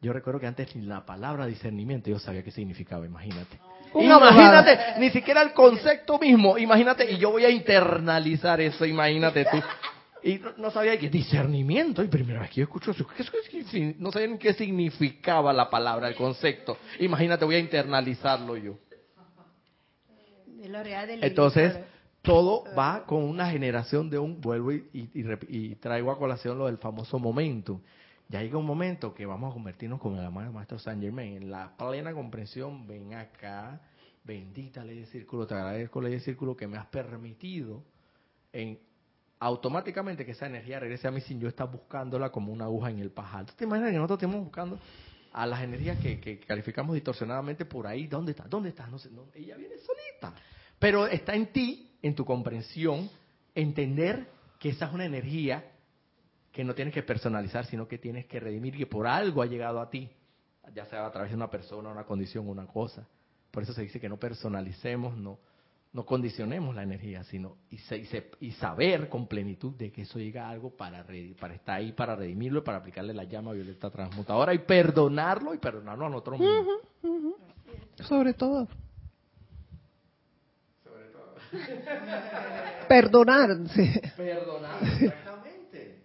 [0.03, 3.59] Yo recuerdo que antes ni la palabra discernimiento yo sabía qué significaba, imagínate.
[3.95, 9.63] imagínate, ni siquiera el concepto mismo, imagínate, y yo voy a internalizar eso, imagínate tú.
[10.23, 13.07] Y no, sabía qué discernimiento, y primera vez que yo escucho eso,
[13.99, 16.79] no sabía ni qué significaba la palabra, el concepto.
[16.99, 18.79] Imagínate, voy a internalizarlo yo.
[21.23, 21.79] Entonces,
[22.27, 26.79] todo va con una generación de un, vuelvo y, y, traigo a colación lo del
[26.79, 27.81] famoso momento.
[28.29, 31.51] Ya llega un momento que vamos a convertirnos con el amado Maestro Saint Germain en
[31.51, 32.87] la plena comprensión.
[32.87, 33.81] Ven acá,
[34.25, 37.85] bendita ley de círculo, te agradezco ley de círculo que me has permitido
[38.53, 38.79] en
[39.39, 42.99] automáticamente que esa energía regrese a mí sin yo estar buscándola como una aguja en
[42.99, 43.47] el pajar.
[43.53, 44.79] te imaginas que nosotros estamos buscando
[45.33, 48.07] a las energías que, calificamos distorsionadamente por ahí?
[48.07, 48.45] ¿Dónde está?
[48.45, 48.87] ¿Dónde está?
[48.87, 50.35] No sé, no, ella viene solita.
[50.79, 53.11] Pero está en ti, en tu comprensión,
[53.55, 54.29] entender
[54.59, 55.65] que esa es una energía
[56.53, 59.81] que no tienes que personalizar, sino que tienes que redimir, que por algo ha llegado
[59.81, 60.09] a ti,
[60.75, 63.07] ya sea a través de una persona, una condición, una cosa.
[63.51, 65.39] Por eso se dice que no personalicemos, no,
[65.93, 67.79] no condicionemos la energía, sino y,
[68.41, 71.07] y, saber con plenitud de que eso llega a algo para,
[71.41, 76.07] para estar ahí, para redimirlo, para aplicarle la llama violeta transmutadora y perdonarlo y perdonarlo
[76.07, 76.81] a nosotros mismos.
[78.07, 78.69] Sobre todo.
[82.89, 83.59] Perdonar.
[84.17, 86.03] Perdonar, exactamente.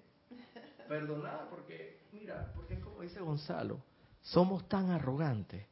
[0.88, 3.80] Perdonar, porque, mira, porque como dice Gonzalo,
[4.22, 5.66] somos tan arrogantes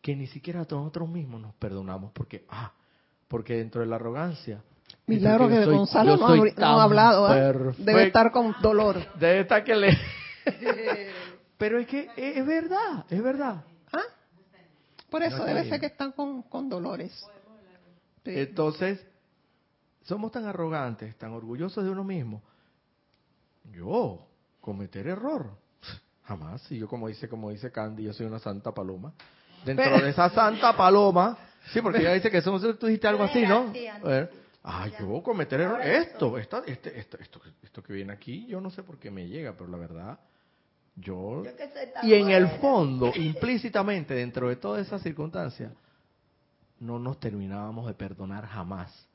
[0.00, 2.72] que ni siquiera nosotros mismos nos perdonamos porque, ah,
[3.28, 4.62] porque dentro de la arrogancia.
[5.06, 7.72] Milagro que, Gonzalo no, ha hablado, ¿ah?
[7.78, 8.98] debe estar con dolor.
[9.18, 9.98] Debe estar que le.
[11.58, 13.64] Pero es que es, verdad, es verdad.
[13.92, 14.02] ¿Ah?
[15.10, 17.26] Por eso debe ser que están con, con dolores.
[18.24, 19.04] Entonces,
[20.06, 22.42] somos tan arrogantes, tan orgullosos de uno mismo.
[23.72, 24.26] Yo,
[24.60, 25.50] cometer error.
[26.24, 26.70] Jamás.
[26.70, 29.12] Y yo, como dice, como dice Candy, yo soy una santa paloma.
[29.64, 31.36] Dentro de esa santa paloma,
[31.72, 33.72] sí, porque ella dice que somos, tú dijiste algo así, ¿no?
[34.62, 35.80] Ah, yo cometer error.
[35.80, 39.26] Esto, esto, este, esto, esto, esto que viene aquí, yo no sé por qué me
[39.26, 40.18] llega, pero la verdad,
[40.94, 41.42] yo...
[42.02, 45.72] Y en el fondo, implícitamente, dentro de todas esas circunstancias,
[46.78, 49.08] no nos terminábamos de perdonar jamás.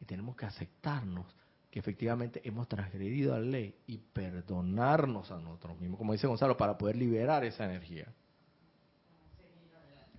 [0.00, 1.26] Y tenemos que aceptarnos
[1.70, 6.76] que efectivamente hemos transgredido la ley y perdonarnos a nosotros mismos, como dice Gonzalo, para
[6.76, 8.06] poder liberar esa energía.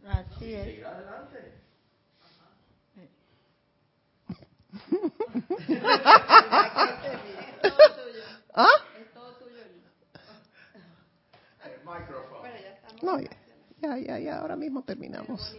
[0.05, 0.65] Así es.
[0.65, 1.61] Seguir adelante.
[8.53, 8.67] ¿Ah?
[8.99, 9.57] Es todo tuyo.
[11.65, 12.41] El micrófono.
[13.01, 15.55] No, ya, ya, ya, ahora mismo terminamos.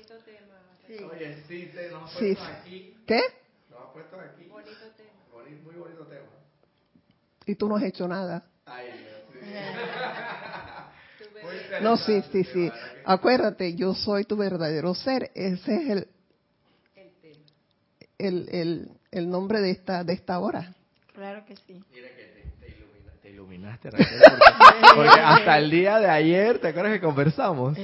[0.87, 0.97] Sí.
[1.05, 2.97] Oye, sí, te, nos ha puesto aquí.
[3.07, 3.42] ¿Qué?
[3.73, 4.45] Nos ha puesto aquí.
[4.49, 5.63] Bonito tema.
[5.65, 6.27] muy bonito tema.
[7.47, 8.45] Y tú no has hecho nada.
[8.67, 9.09] Ay,
[11.81, 12.71] no, sí, sí, sí.
[13.05, 15.31] Acuérdate, yo soy tu verdadero ser.
[15.35, 16.09] Ese es el,
[18.19, 20.75] el, el, el nombre de esta, de esta hora.
[21.13, 21.83] Claro que sí.
[21.93, 22.33] Mira que
[23.23, 24.07] te, iluminaste, Raquel,
[24.95, 27.77] porque, hasta el día de ayer, ¿te acuerdas que conversamos?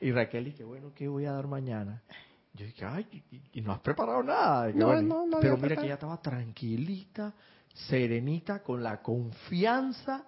[0.00, 2.02] Y Raquel, y qué bueno, ¿qué voy a dar mañana?
[2.54, 3.06] Yo dije, ay,
[3.52, 4.70] y, no has preparado nada.
[4.72, 7.34] No, no, no pero mira que ella estaba tranquilita,
[7.72, 10.24] serenita, con la confianza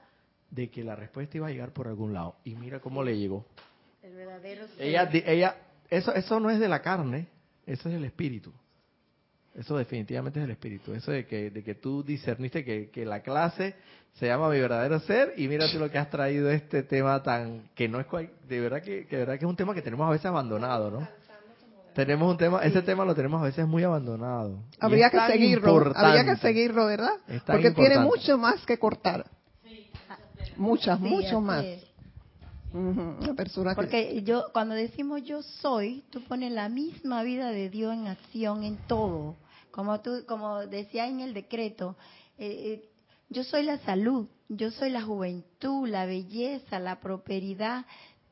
[0.51, 2.37] de que la respuesta iba a llegar por algún lado.
[2.45, 3.47] Y mira cómo le llegó.
[4.03, 5.57] El verdadero ella, ella,
[5.89, 7.29] eso, eso no es de la carne,
[7.65, 8.53] eso es el espíritu.
[9.55, 10.95] Eso definitivamente es el espíritu.
[10.95, 13.77] Eso de que, de que tú discerniste que, que la clase
[14.15, 17.69] se llama Mi verdadero ser y mira tú lo que has traído este tema tan
[17.75, 18.07] que no es
[18.49, 21.09] de verdad que, de verdad que es un tema que tenemos a veces abandonado, ¿no?
[21.97, 24.63] Tenemos un tema, ese tema lo tenemos a veces muy abandonado.
[24.79, 27.15] Habría que seguirlo, habría que seguirlo, ¿verdad?
[27.47, 29.25] Porque tiene mucho más que cortar.
[30.59, 31.65] Muchas, mucho más.
[33.75, 38.63] Porque yo, cuando decimos yo soy, tú pones la misma vida de Dios en acción
[38.63, 39.37] en todo.
[39.71, 41.97] Como tú, como decía en el decreto,
[42.37, 42.91] eh, eh,
[43.31, 47.87] yo soy la salud, yo soy la juventud, la belleza, la prosperidad,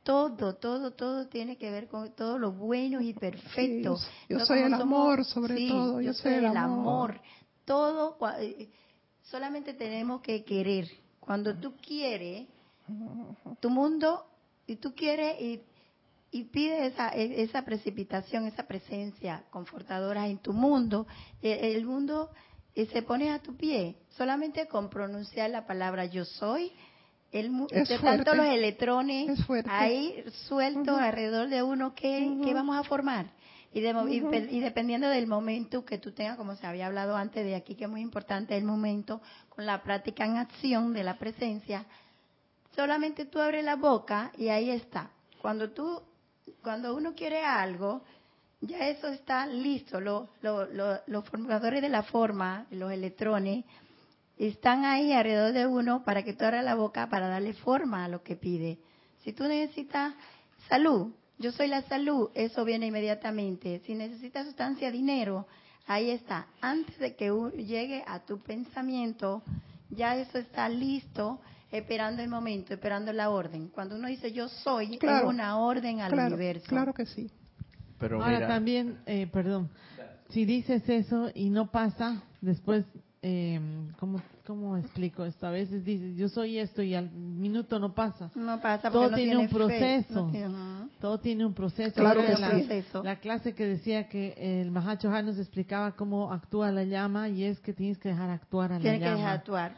[0.05, 3.98] todo, todo, todo tiene que ver con todo lo bueno y perfecto.
[4.28, 6.00] yo, soy el amor, sobre todo.
[6.00, 7.20] Yo, soy el amor.
[7.64, 8.70] Todo, eh,
[9.22, 10.88] solamente tenemos que querer.
[11.18, 12.46] Cuando tú quieres,
[13.61, 14.26] tu mundo,
[14.66, 15.62] y tú quieres y,
[16.30, 21.07] y pides esa, esa precipitación, esa presencia confortadora en tu mundo,
[21.40, 22.30] e, el mundo
[22.74, 26.72] y se pone a tu pie, solamente con pronunciar la palabra yo soy,
[27.35, 33.26] el, de tanto los electrones ahí sueltos alrededor de uno, ¿qué, vamos a formar?
[33.72, 37.74] Y, y, dependiendo del momento que tú tengas, como se había hablado antes de aquí,
[37.74, 41.85] que es muy importante el momento, con la práctica en acción de la presencia,
[42.76, 45.11] solamente tú abres la boca y ahí está.
[45.43, 46.01] Cuando tú,
[46.62, 48.03] cuando uno quiere algo,
[48.61, 50.01] ya eso está listo.
[50.01, 50.28] los
[51.28, 53.64] formadores de la forma, los electrones,
[54.39, 58.09] están ahí alrededor de uno para que tú abras la boca para darle forma a
[58.09, 58.78] lo que pide.
[59.22, 60.14] Si tú necesitas
[60.68, 63.80] salud, yo soy la salud, eso viene inmediatamente.
[63.87, 65.47] Si necesitas sustancia, dinero,
[65.87, 66.47] ahí está.
[66.61, 69.43] Antes de que llegue a tu pensamiento,
[69.91, 73.68] ya eso está listo, esperando el momento, esperando la orden.
[73.68, 76.66] Cuando uno dice yo soy, es una orden al universo.
[76.68, 77.30] Claro que sí.
[77.99, 79.70] Pero Ahora también, eh, perdón,
[80.28, 82.85] si dices eso y no pasa, después
[83.26, 83.58] eh,
[83.98, 85.46] ¿cómo, ¿cómo explico esto?
[85.46, 88.30] A veces dices, yo soy esto y al minuto no pasa.
[88.34, 90.30] No pasa Todo no tiene un proceso.
[91.00, 91.94] Todo tiene un proceso.
[91.94, 92.22] Claro
[93.02, 97.44] la, clase que decía que el Mahacho Han nos explicaba cómo actúa la llama y
[97.44, 98.98] es que tienes que dejar actuar a la llama.
[98.98, 99.72] Tienes que dejar actuar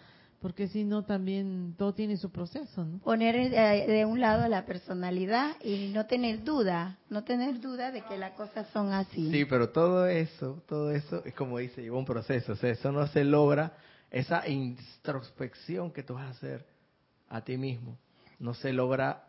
[0.47, 3.01] porque si no también todo tiene su proceso, ¿no?
[3.01, 8.03] Poner eh, de un lado la personalidad y no tener duda, no tener duda de
[8.03, 9.29] que las cosas son así.
[9.33, 12.93] Sí, pero todo eso, todo eso es como dice, lleva un proceso, o sea, eso
[12.93, 13.73] no se logra,
[14.09, 16.65] esa introspección que tú vas a hacer
[17.29, 17.99] a ti mismo,
[18.39, 19.25] no se logra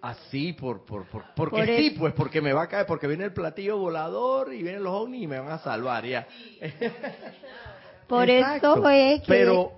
[0.00, 3.32] así por, por, por porque sí, pues porque me va a caer, porque viene el
[3.32, 6.28] platillo volador y vienen los ovnis y me van a salvar ya.
[8.10, 9.26] Por eso es que...
[9.28, 9.70] Pero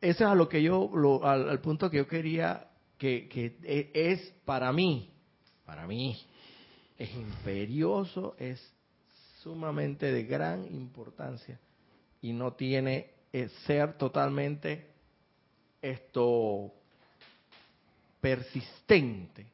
[0.00, 0.90] eso es a lo que yo,
[1.22, 2.66] al, punto que yo quería,
[2.96, 5.12] que, que e, es para mí,
[5.66, 6.18] para mí,
[6.96, 8.72] es imperioso, es
[9.42, 11.60] sumamente de gran importancia
[12.22, 14.86] y no tiene eh, ser totalmente
[15.82, 16.72] esto
[18.18, 19.46] persistente,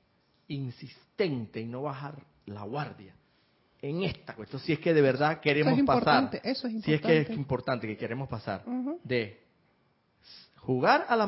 [0.46, 3.12] insistente y no bajar la guardia
[3.82, 7.20] en esta cuestión, si es que de verdad queremos pasar, eso es si es que
[7.20, 7.86] es importante.
[7.86, 8.62] que queremos pasar
[9.04, 9.40] de
[10.56, 11.26] jugar a la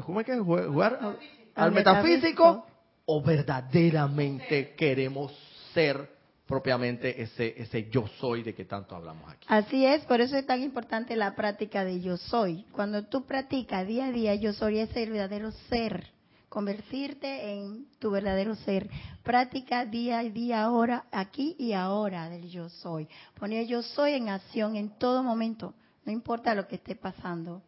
[0.00, 1.16] jugar
[1.54, 2.66] al, metafísico,
[3.04, 5.32] o verdaderamente queremos
[5.74, 6.10] ser
[6.46, 9.46] propiamente ese ese yo soy de que tanto hablamos aquí.
[9.48, 12.64] Así es, por eso es tan importante la práctica de yo soy.
[12.72, 16.10] Cuando tú practicas día a día yo soy ese verdadero ser
[16.52, 18.90] convertirte en tu verdadero ser.
[19.22, 23.08] Práctica día a día, ahora, aquí y ahora del yo soy.
[23.40, 25.72] Poner yo soy en acción en todo momento,
[26.04, 27.62] no importa lo que esté pasando.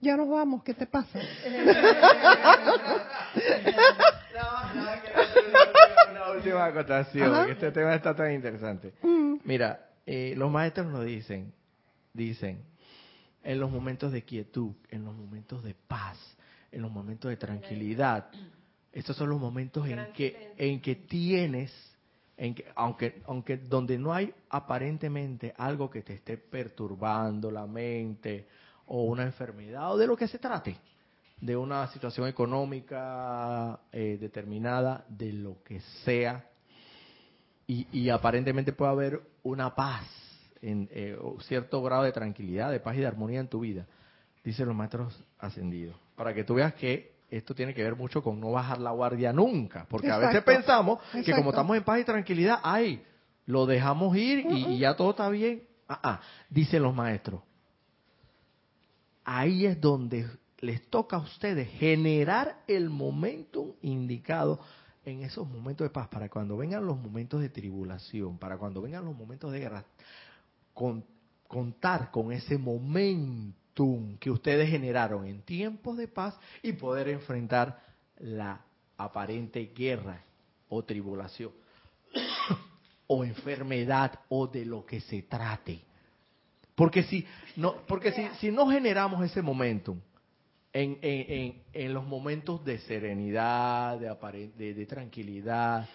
[0.00, 1.18] Ya nos vamos, ¿qué te pasa?
[6.10, 8.92] una última acotación, este tema está tan interesante.
[9.02, 9.36] Mm.
[9.42, 11.54] Mira, eh, los maestros nos dicen,
[12.12, 12.62] dicen,
[13.48, 16.18] en los momentos de quietud, en los momentos de paz,
[16.70, 18.28] en los momentos de tranquilidad.
[18.92, 21.72] Estos son los momentos en que, en que tienes,
[22.36, 28.48] en que, aunque, aunque donde no hay aparentemente algo que te esté perturbando la mente
[28.84, 30.76] o una enfermedad o de lo que se trate,
[31.40, 36.44] de una situación económica eh, determinada, de lo que sea,
[37.66, 40.27] y, y aparentemente puede haber una paz
[40.62, 43.86] en eh, cierto grado de tranquilidad, de paz y de armonía en tu vida,
[44.44, 45.96] dicen los maestros ascendidos.
[46.16, 49.32] Para que tú veas que esto tiene que ver mucho con no bajar la guardia
[49.32, 53.04] nunca, porque a veces pensamos que como estamos en paz y tranquilidad, ay,
[53.46, 55.62] lo dejamos ir y, ya todo está bien.
[55.88, 57.42] Ah, ah, dicen los maestros.
[59.24, 60.26] Ahí es donde
[60.60, 64.60] les toca a ustedes generar el momento indicado
[65.04, 69.04] en esos momentos de paz, para cuando vengan los momentos de tribulación, para cuando vengan
[69.04, 69.84] los momentos de guerra,
[71.46, 77.80] contar con ese momentum que ustedes generaron en tiempos de paz y poder enfrentar
[78.18, 78.60] la
[78.96, 80.22] aparente guerra
[80.68, 81.52] o tribulación
[83.06, 85.80] o enfermedad o de lo que se trate.
[86.74, 87.26] Porque si
[87.56, 89.98] no, porque si, si no generamos ese momentum
[90.72, 95.88] en, en, en, los momentos de serenidad, de, de, de tranquilidad,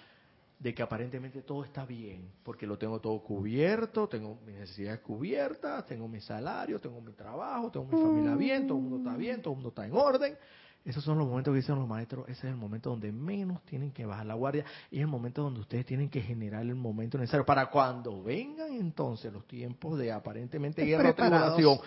[0.64, 5.86] de que aparentemente todo está bien, porque lo tengo todo cubierto, tengo mis necesidades cubiertas,
[5.86, 9.41] tengo mi salario, tengo mi trabajo, tengo mi familia bien, todo el mundo está bien,
[9.41, 10.38] todo el mundo está en orden.
[10.86, 13.91] Esos son los momentos que dicen los maestros, ese es el momento donde menos tienen
[13.91, 17.18] que bajar la guardia y es el momento donde ustedes tienen que generar el momento
[17.18, 21.80] necesario para cuando vengan entonces los tiempos de aparentemente guerra o tribulación,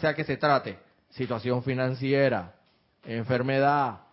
[0.00, 0.76] sea que se trate
[1.10, 2.56] situación financiera,
[3.04, 4.07] enfermedad,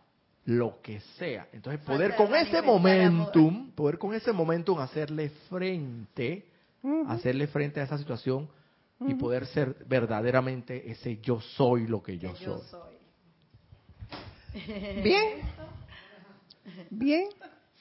[0.45, 1.47] lo que sea.
[1.51, 6.45] Entonces, poder con ese momentum, poder con ese momentum hacerle frente,
[7.07, 8.47] hacerle frente a esa situación
[8.99, 12.61] y poder ser verdaderamente ese yo soy lo que yo, soy.
[15.03, 15.41] Bien,
[16.89, 17.29] bien,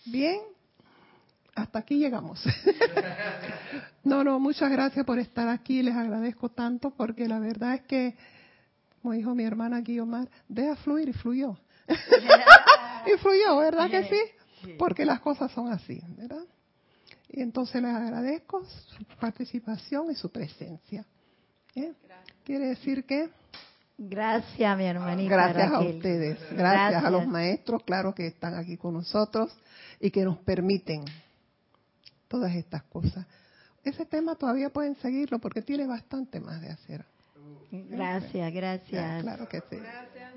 [0.06, 0.40] bien.
[1.54, 2.44] Hasta aquí llegamos.
[4.04, 5.82] no, no, muchas gracias por estar aquí.
[5.82, 8.16] Les agradezco tanto porque la verdad es que
[9.04, 11.58] como dijo mi hermana Guiomar, deja fluir y fluyó.
[13.06, 14.72] y fluyó, ¿verdad que sí?
[14.78, 16.44] Porque las cosas son así, ¿verdad?
[17.28, 21.04] Y entonces les agradezco su participación y su presencia.
[21.74, 21.92] ¿Eh?
[22.44, 23.28] Quiere decir que...
[23.96, 25.34] Gracias, mi hermanita.
[25.34, 26.38] Gracias a ustedes.
[26.52, 29.56] Gracias, a los maestros, claro, que están aquí con nosotros
[30.00, 31.04] y que nos permiten
[32.28, 33.26] todas estas cosas.
[33.84, 37.04] Ese tema todavía pueden seguirlo porque tiene bastante más de hacer.
[37.70, 39.22] Gracias, gracias.
[39.22, 39.76] claro que sí.
[39.76, 40.32] Gracias.